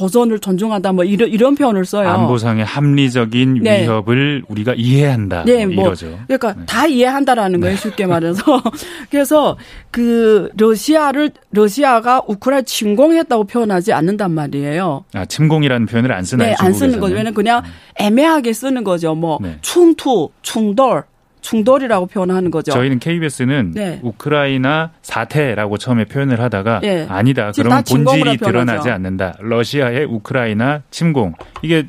[0.00, 0.92] 보존을 존중한다.
[0.92, 2.08] 뭐 이런 이런 표현을 써요.
[2.08, 3.82] 안보상의 합리적인 네.
[3.82, 5.44] 위협을 우리가 이해한다.
[5.44, 6.18] 네, 뭐, 뭐 이러죠.
[6.26, 6.62] 그러니까 네.
[6.64, 7.76] 다 이해한다라는 거예요.
[7.76, 7.80] 네.
[7.80, 8.42] 쉽게 말해서.
[9.10, 9.58] 그래서
[9.90, 15.04] 그 러시아를 러시아가 우크라이나 침공했다고 표현하지 않는단 말이에요.
[15.12, 16.48] 아 침공이라는 표현을 안 쓰나요?
[16.48, 17.14] 네, 안 쓰는 거죠.
[17.14, 17.70] 왜냐면 그냥 음.
[17.96, 19.14] 애매하게 쓰는 거죠.
[19.14, 19.58] 뭐 네.
[19.60, 21.04] 충투, 충돌
[21.40, 22.72] 충돌이라고 표현하는 거죠.
[22.72, 24.00] 저희는 KBS는 네.
[24.02, 27.06] 우크라이나 사태라고 처음에 표현을 하다가 네.
[27.08, 27.52] 아니다.
[27.54, 29.36] 그러면 본질이 드러나지 않는다.
[29.40, 31.34] 러시아의 우크라이나 침공.
[31.62, 31.86] 이게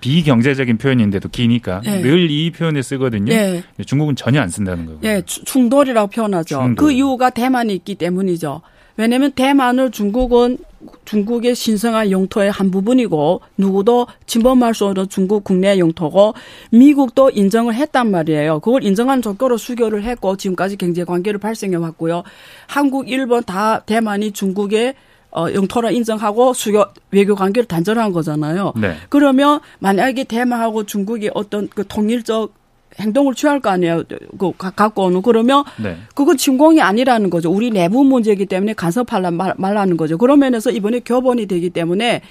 [0.00, 2.00] 비경제적인 표현인데도 기니까 네.
[2.00, 3.32] 늘이 표현을 쓰거든요.
[3.32, 3.62] 네.
[3.84, 4.98] 중국은 전혀 안 쓴다는 거예요.
[5.02, 6.56] 네, 충돌이라고 표현하죠.
[6.56, 6.74] 충돌.
[6.76, 8.62] 그 이유가 대만이 있기 때문이죠.
[8.96, 10.58] 왜냐하면 대만을 중국은
[11.04, 16.34] 중국의 신성한 영토의 한 부분이고 누구도 침범할 수 없는 중국 국내 영토고
[16.70, 18.60] 미국도 인정을 했단 말이에요.
[18.60, 22.22] 그걸 인정한 조건으로 수교를 했고 지금까지 경제 관계를 발생해 왔고요.
[22.66, 24.94] 한국, 일본 다 대만이 중국의
[25.32, 28.72] 어, 영토라 인정하고 수교 외교 관계를 단절한 거잖아요.
[28.76, 28.96] 네.
[29.08, 32.52] 그러면 만약에 대만하고 중국이 어떤 그 통일적
[33.00, 34.04] 행동을 취할 거 아니에요.
[34.38, 35.96] 그 갖고 오는 그러면 네.
[36.14, 37.50] 그건 침공이 아니라는 거죠.
[37.50, 40.18] 우리 내부 문제이기 때문에 간섭하려 말, 말라는 거죠.
[40.18, 42.22] 그런 면에서 이번에 교본이 되기 때문에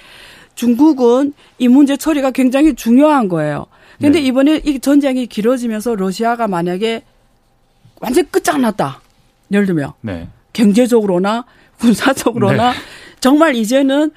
[0.54, 3.66] 중국은 이 문제 처리가 굉장히 중요한 거예요.
[4.00, 4.26] 근데 네.
[4.26, 7.02] 이번에 이 전쟁이 길어지면서 러시아가 만약에
[8.00, 9.00] 완전 끝장났다.
[9.52, 10.28] 예를 들면 네.
[10.52, 11.44] 경제적으로나
[11.78, 12.78] 군사적으로나 네.
[13.20, 14.10] 정말 이제는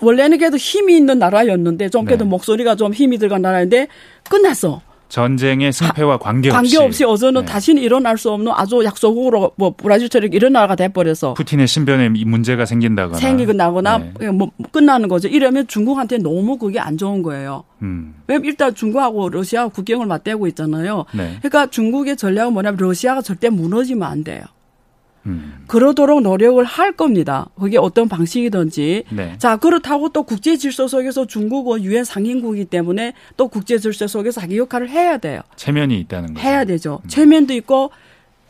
[0.00, 2.30] 원래는 그래도 힘이 있는 나라였는데 좀 그래도 네.
[2.30, 3.88] 목소리가 좀 힘이 들어간 나라인데
[4.28, 4.82] 끝났어.
[5.12, 7.52] 전쟁의 승패와 관계없이 관계없이 어제는 네.
[7.52, 13.18] 다시는 일어날 수 없는 아주 약속으로 뭐 브라질처럼 이런 나라가 돼버려서 푸틴의 신변에 문제가 생긴다거나
[13.18, 14.30] 생기고 나거나 네.
[14.30, 15.28] 뭐 끝나는 거죠.
[15.28, 17.64] 이러면 중국한테 너무 그게 안 좋은 거예요.
[17.82, 18.14] 음.
[18.26, 21.04] 왜냐면 일단 중국하고 러시아하고 국경을 맞대고 있잖아요.
[21.12, 21.36] 네.
[21.40, 24.44] 그러니까 중국의 전략은 뭐냐면 러시아가 절대 무너지면 안 돼요.
[25.26, 25.64] 음.
[25.66, 27.48] 그러도록 노력을 할 겁니다.
[27.58, 29.04] 그게 어떤 방식이든지.
[29.10, 29.34] 네.
[29.38, 34.58] 자, 그렇다고 또 국제 질서 속에서 중국은 유엔 상임국이기 때문에 또 국제 질서 속에서 자기
[34.58, 35.40] 역할을 해야 돼요.
[35.56, 36.46] 체면이 있다는 거죠.
[36.46, 37.00] 해야 되죠.
[37.04, 37.08] 음.
[37.08, 37.90] 체면도 있고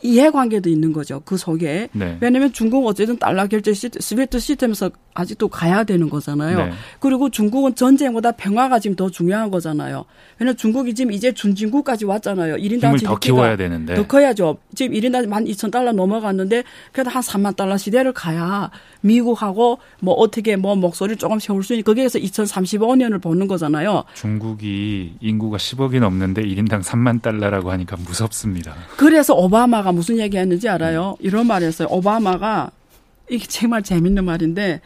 [0.03, 1.21] 이해관계도 있는 거죠.
[1.25, 1.89] 그 속에.
[1.93, 2.17] 네.
[2.19, 6.65] 왜냐하면 중국은 어쨌든 달러 결제 시스템, 스위트 시스템에서 아직도 가야 되는 거잖아요.
[6.65, 6.71] 네.
[6.99, 10.05] 그리고 중국은 전쟁보다 평화가 지금 더 중요한 거잖아요.
[10.39, 12.55] 왜냐면 중국이 지금 이제 준진국까지 왔잖아요.
[12.57, 13.95] 1인당 힘을 더 키워야 되는데.
[13.95, 14.57] 더 커야죠.
[14.75, 20.55] 지금 1인당 만 2천 달러 넘어갔는데 그래도 한 3만 달러 시대를 가야 미국하고 뭐 어떻게
[20.55, 24.03] 뭐 목소리를 조금 세울 수 있는 거기에서 2035년을 보는 거잖아요.
[24.15, 28.73] 중국이 인구가 10억이 넘는데 1인당 3만 달러라고 하니까 무섭습니다.
[28.97, 31.15] 그래서 오바마가 무슨 얘기 했는지 알아요?
[31.19, 31.87] 이런 말 했어요.
[31.91, 32.71] 오바마가
[33.29, 34.81] 이게 정말 재밌는 말인데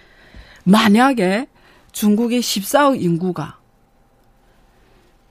[0.64, 1.47] 만약에
[1.91, 3.58] 중국의 14억 인구가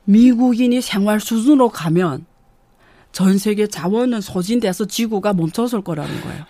[0.05, 2.27] 미국인이 생활 수준으로 가면
[3.13, 6.45] 전 세계 자원은 소진돼서 지구가 멈춰설 거라는 거예요.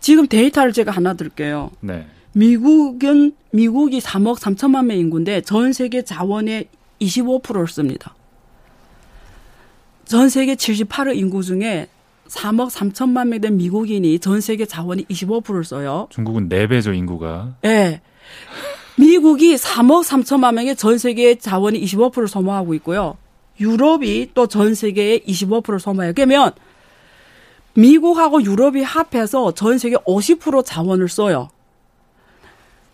[0.00, 1.70] 지금 데이터를 제가 하나 드릴게요.
[1.80, 2.06] 네.
[2.32, 6.68] 미국은 미국이 3억 3천만 명 인구인데 전 세계 자원의
[7.00, 8.14] 25%를 씁니다.
[10.04, 11.88] 전 세계 78억 인구 중에
[12.28, 16.06] 3억 3천만 명된 미국인이 전 세계 자원이 25%를 써요.
[16.10, 17.54] 중국은 4배죠, 인구가.
[17.62, 18.00] 네.
[18.98, 23.16] 미국이 3억 3천만 명의 전 세계 자원이 25%를 소모하고 있고요.
[23.60, 26.12] 유럽이 또 전 세계의 25%를 소모해요.
[26.14, 26.52] 그러면
[27.74, 31.48] 미국하고 유럽이 합해서 전 세계 50% 자원을 써요.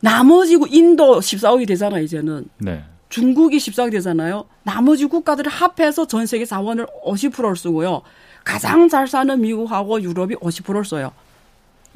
[0.00, 2.46] 나머지 인도 14억이 되잖아, 이제는.
[2.58, 2.84] 네.
[3.08, 4.44] 중국이 14억이 되잖아요.
[4.62, 8.02] 나머지 국가들을 합해서 전 세계 자원을 50%를 쓰고요.
[8.44, 11.12] 가장 잘 사는 미국하고 유럽이 50%를 써요.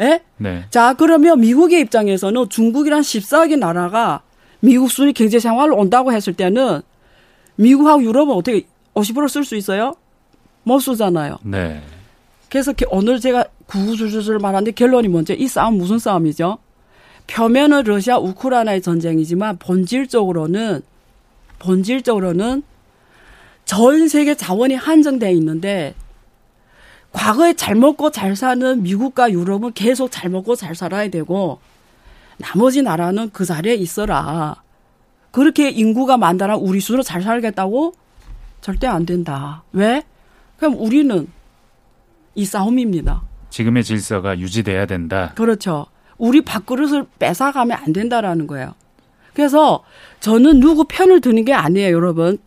[0.00, 0.22] 예?
[0.38, 0.64] 네.
[0.70, 4.22] 자, 그러면 미국의 입장에서는 중국이란 14억의 나라가
[4.60, 6.80] 미국 순위 경제 생활을 온다고 했을 때는
[7.56, 9.94] 미국하고 유럽은 어떻게 50%쓸 수 있어요?
[10.62, 11.38] 못 쓰잖아요.
[11.42, 11.82] 네.
[12.48, 16.58] 그래서 오늘 제가 구구줄줄 말하는데 결론이 먼저 이 싸움 무슨 싸움이죠?
[17.26, 20.82] 표면은 러시아 우크라이나의 전쟁이지만 본질적으로는
[21.58, 22.62] 본질적으로는
[23.66, 25.94] 전 세계 자원이 한정돼 있는데
[27.12, 31.58] 과거에 잘 먹고 잘 사는 미국과 유럽은 계속 잘 먹고 잘 살아야 되고
[32.36, 34.62] 나머지 나라는 그 자리에 있어라.
[35.30, 37.94] 그렇게 인구가 많다라 우리 수로 잘 살겠다고
[38.60, 39.62] 절대 안 된다.
[39.72, 40.02] 왜?
[40.56, 41.28] 그럼 우리는
[42.34, 43.22] 이 싸움입니다.
[43.50, 45.32] 지금의 질서가 유지돼야 된다.
[45.34, 45.86] 그렇죠.
[46.18, 48.74] 우리 밥그릇을 뺏어가면 안 된다라는 거예요.
[49.34, 49.84] 그래서
[50.20, 52.38] 저는 누구 편을 드는 게 아니에요, 여러분.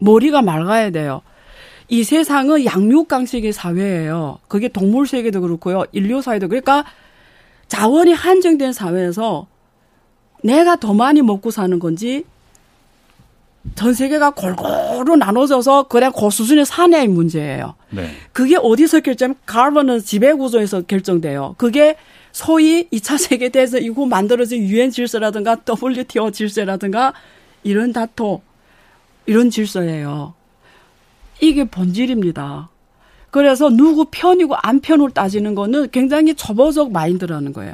[0.00, 1.22] 머리가 맑아야 돼요.
[1.88, 4.38] 이 세상은 양육강식의 사회예요.
[4.48, 5.84] 그게 동물 세계도 그렇고요.
[5.92, 6.84] 인류 사회도 그러니까
[7.68, 9.46] 자원이 한정된 사회에서
[10.42, 12.24] 내가 더 많이 먹고 사는 건지
[13.74, 17.74] 전 세계가 골고루 나눠져서 그냥 그 수준의 사내의 문제예요.
[17.90, 18.10] 네.
[18.32, 19.34] 그게 어디서 결정?
[19.46, 21.54] 가버는 지배 구조에서 결정돼요.
[21.56, 21.96] 그게
[22.32, 27.14] 소위 2차 세계 대전 이후 만들어진 유엔 질서라든가 WTO 질서라든가
[27.62, 28.42] 이런 다토
[29.26, 30.34] 이런 질서예요.
[31.40, 32.68] 이게 본질입니다.
[33.30, 37.72] 그래서 누구 편이고 안 편을 따지는 거는 굉장히 초보적 마인드라는 거예요.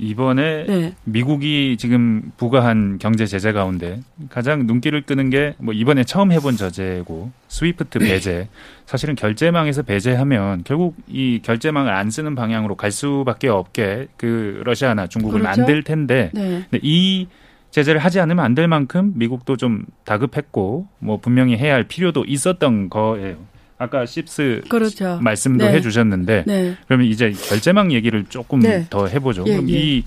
[0.00, 0.94] 이번에 네.
[1.02, 7.32] 미국이 지금 부과한 경제 제재 가운데 가장 눈길을 끄는 게 뭐 이번에 처음 해본 저제고
[7.48, 8.48] 스위프트 배제.
[8.86, 15.40] 사실은 결제망에서 배제하면 결국 이 결제망을 안 쓰는 방향으로 갈 수밖에 없게 그 러시아나 중국을
[15.40, 15.60] 그렇죠?
[15.62, 16.64] 만들 텐데 네.
[16.70, 17.26] 근데 이
[17.70, 22.90] 제재를 하지 않으면 안 될 만큼 미국도 좀 다급했고 뭐 분명히 해야 할 필요도 있었던
[22.90, 23.36] 거예요.
[23.78, 25.20] 아까 씹스 그렇죠.
[25.22, 25.74] 말씀도 네.
[25.74, 26.76] 해주셨는데 네.
[26.86, 28.86] 그러면 이제 결제망 얘기를 조금 네.
[28.90, 29.44] 더 해보죠.
[29.46, 29.74] 예, 그럼 예.
[29.74, 30.04] 이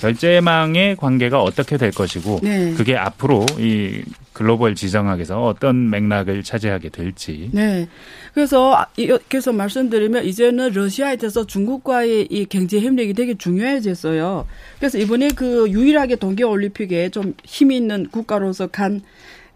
[0.00, 2.74] 결제망의 관계가 어떻게 될 것이고 네.
[2.74, 4.02] 그게 앞으로 이
[4.34, 7.50] 글로벌 지정학에서 어떤 맥락을 차지하게 될지.
[7.52, 7.88] 네.
[8.34, 8.86] 그래서
[9.28, 14.46] 그래서 말씀드리면 이제는 러시아에 대해서 중국과의 이 경제 협력이 되게 중요해졌어요.
[14.78, 19.02] 그래서 이번에 그 유일하게 동계 올림픽에 좀힘 있는 국가로서 간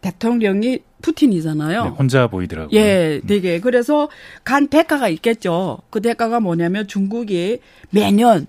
[0.03, 1.85] 대통령이 푸틴이잖아요.
[1.85, 2.79] 네, 혼자 보이더라고요.
[2.79, 3.61] 예, 되게.
[3.61, 4.11] 그래서
[4.45, 5.79] 간 대가가 있겠죠.
[5.91, 8.47] 그 대가가 뭐냐면 중국이 매년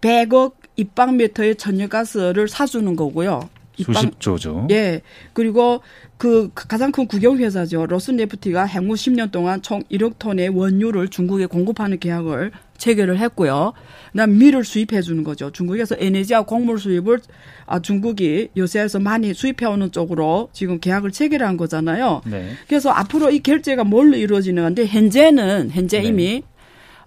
[0.00, 3.48] 100억 입방미터의 천연가스를 사주는 거고요.
[3.76, 4.66] 수십 조죠.
[4.70, 5.00] 예.
[5.32, 5.80] 그리고
[6.18, 7.86] 그 가장 큰 국영회사죠.
[7.86, 12.52] 로스네프티가 향후 10년 동안 총 1억 톤의 원유를 중국에 공급하는 계약을
[12.82, 13.72] 체결을 했고요.
[14.10, 15.50] 그다음 밀을 수입해 주는 거죠.
[15.50, 17.20] 중국에서 에너지와 곡물 수입을
[17.66, 22.22] 아, 중국이 요새에서 많이 수입해 오는 쪽으로 지금 계약을 체결한 거잖아요.
[22.26, 22.50] 네.
[22.66, 26.08] 그래서 앞으로 이 결제가 뭘로 이루어지는 건데 현재는 현재 네.
[26.08, 26.42] 이미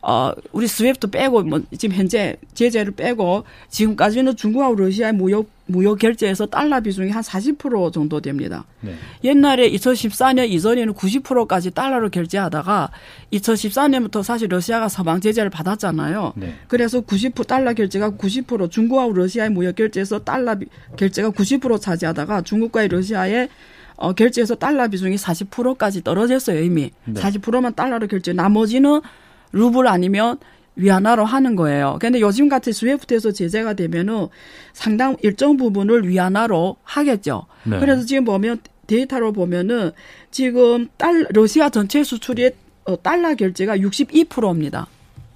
[0.07, 6.45] 어, 우리 스위프트 빼고, 뭐, 지금 현재 제재를 빼고, 지금까지는 중국하고 러시아의 무역, 무역 결제에서
[6.45, 8.65] 달러 비중이 한 40% 정도 됩니다.
[8.81, 8.93] 네.
[9.23, 12.91] 옛날에 2014년 이전에는 90%까지 달러로 결제하다가
[13.33, 16.33] 2014년부터 사실 러시아가 서방 제재를 받았잖아요.
[16.35, 16.53] 네.
[16.67, 20.55] 그래서 90% 달러 결제가 90% 중국하고 러시아의 무역 결제에서 달러
[20.97, 23.49] 결제가 90% 차지하다가 중국과의 러시아의
[23.95, 26.91] 어, 결제에서 달러 비중이 40%까지 떨어졌어요, 이미.
[27.05, 27.19] 네.
[27.19, 28.33] 40%만 달러로 결제.
[28.33, 29.01] 나머지는
[29.51, 30.37] 루블 아니면
[30.75, 31.97] 위안화로 하는 거예요.
[32.01, 34.27] 근데 요즘 같이 스웨프트에서 제재가 되면은
[34.73, 37.45] 상당 일정 부분을 위안화로 하겠죠.
[37.63, 37.79] 네.
[37.79, 39.91] 그래서 지금 보면 데이터로 보면은
[40.31, 42.51] 지금 달 러시아 전체 수출의
[42.85, 44.87] 어, 달러 결제가 62%입니다.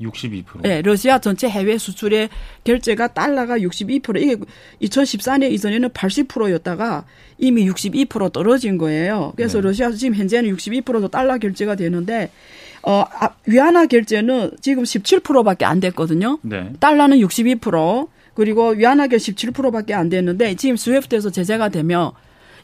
[0.01, 0.62] 62%.
[0.62, 2.30] 네, 러시아 전체 해외 수출의
[2.64, 4.22] 결제가 달러가 62%.
[4.22, 4.38] 이게
[4.82, 7.05] 2014년 이전에는 80%였다가
[7.38, 9.34] 이미 62% 떨어진 거예요.
[9.36, 9.68] 그래서 네.
[9.68, 12.32] 러시아 지금 현재는 62%도 달러 결제가 되는데
[12.84, 16.39] 어, 아, 위안화 결제는 지금 17%밖에 안 됐거든요.
[16.41, 16.71] 네.
[16.80, 22.11] 달러는 62%, 그리고 위안화 결제 17%밖에 안 됐는데 지금 스웨프트에서 제재가 되면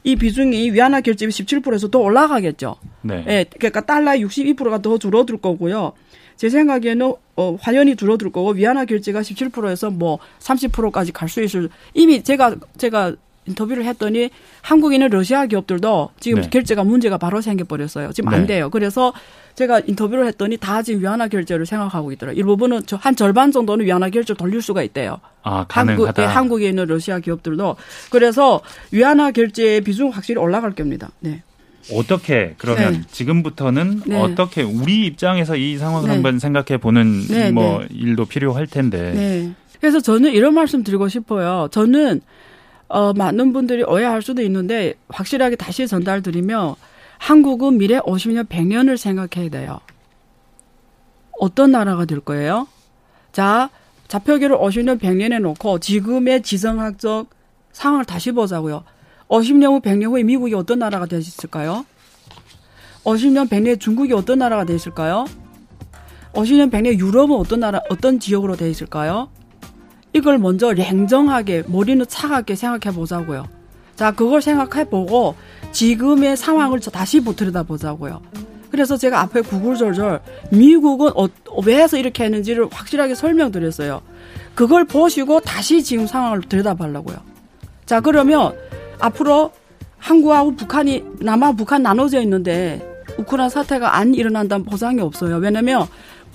[0.03, 2.75] 이 비중이 위안화 결제비 17%에서 더 올라가겠죠.
[3.01, 3.25] 네.
[3.27, 5.93] 예, 그러니까 달러 62%가 더 줄어들 거고요.
[6.37, 12.23] 제 생각에는 어, 화연이 줄어들 거고 위안화 결제가 17%에서 뭐 30%까지 갈 수 있을 이미
[12.23, 13.15] 제가 제가
[13.47, 14.29] 인터뷰를 했더니
[14.61, 16.49] 한국인은 러시아 기업들도 지금 네.
[16.49, 18.11] 결제가 문제가 바로 생겨버렸어요.
[18.13, 18.47] 지금 안 네.
[18.47, 18.69] 돼요.
[18.69, 19.13] 그래서
[19.55, 22.39] 제가 인터뷰를 했더니 다 지금 위안화 결제를 생각하고 있더라고요.
[22.39, 25.19] 일부분은 한 절반 정도는 위안화 결제 돌릴 수가 있대요.
[25.43, 26.03] 아, 가능하다.
[26.05, 27.75] 한국, 예, 한국에 있는 러시아 기업들도.
[28.09, 31.09] 그래서 위안화 결제의 비중 확실히 올라갈 겁니다.
[31.19, 31.43] 네.
[31.93, 33.01] 어떻게 그러면 네.
[33.11, 34.19] 지금부터는 네.
[34.19, 36.15] 어떻게 우리 입장에서 이 상황을 네.
[36.15, 37.87] 한번 생각해 보는 네, 뭐 네.
[37.91, 39.13] 일도 필요할 텐데.
[39.13, 39.51] 네.
[39.79, 41.67] 그래서 저는 이런 말씀 드리고 싶어요.
[41.71, 42.21] 저는
[42.95, 46.77] 어 많은 분들이 오해할 수도 있는데 확실하게 다시 전달드리며
[47.17, 49.81] 한국은 미래 50년, 100년을 생각해야 돼요.
[51.37, 52.69] 어떤 나라가 될 거예요?
[53.33, 53.69] 자,
[54.07, 57.31] 좌표계를 50년, 100년에 놓고 지금의 지성학적
[57.73, 58.85] 상황을 다시 보자고요.
[59.27, 61.85] 50년 후, 100년 후에 미국이 어떤 나라가 될수 있을까요?
[63.03, 65.25] 50년, 100년 중국이 어떤 나라가 있을까요?
[66.31, 69.27] 50년, 100년 유럽은 어떤 나라, 어떤 지역으로 돼 있을까요?
[70.15, 73.47] 이걸 먼저 냉정하게, 머리는 차갑게 생각해 보자고요.
[73.97, 75.35] 자, 그걸 생각해 보고
[75.73, 78.21] 지금의 상황을 다시 들여다 보자고요.
[78.71, 80.21] 그래서 제가 앞에 구글절절
[80.53, 81.27] 미국은 어,
[81.65, 84.01] 왜 해서 이렇게 했는지를 확실하게 설명드렸어요.
[84.53, 87.17] 그걸 보시고 다시 지금 상황을 들여다보려고요.
[87.85, 88.53] 자, 그러면
[88.99, 89.51] 앞으로
[89.97, 92.81] 한국하고 북한이 남아 북한 나눠져 있는데
[93.17, 95.37] 우크라이나 사태가 안 일어난다는 보장이 없어요.
[95.37, 95.87] 왜냐면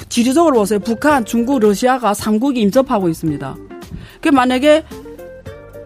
[0.09, 0.78] 지리적으로 보세요.
[0.78, 3.57] 북한, 중국, 러시아가 삼국이 인접하고 있습니다.
[4.20, 4.84] 그 만약에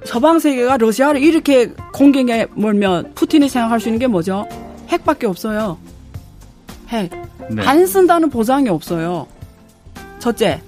[0.05, 4.47] 서방 세계가 러시아를 이렇게 공격에 몰면 푸틴이 생각할 수 있는 게 뭐죠?
[4.89, 5.79] 핵밖에 없어요.
[6.89, 7.11] 핵.
[7.51, 7.63] 네.
[7.67, 9.27] 안 쓴다는 보장이 없어요.
[10.19, 10.61] 첫째.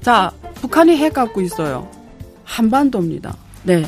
[0.00, 1.88] 자, 북한이 핵 갖고 있어요.
[2.44, 3.36] 한반도입니다.
[3.64, 3.84] 네.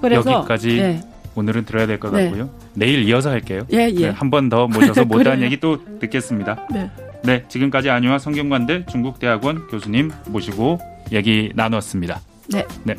[0.00, 1.02] 그래서 여기까지 네.
[1.34, 2.50] 오늘은 들어야 될 것 같고요.
[2.74, 3.64] 내일 이어서 할게요.
[3.72, 4.06] 예, 예.
[4.06, 6.66] 네, 한번 더 모셔서 못다한 얘기 또 듣겠습니다.
[6.72, 6.90] 네.
[7.24, 10.78] 네, 지금까지 안유아 성균관대 중국대학원 교수님 모시고
[11.10, 12.20] 얘기 나눴습니다.
[12.50, 12.66] 네.
[12.84, 12.94] 네.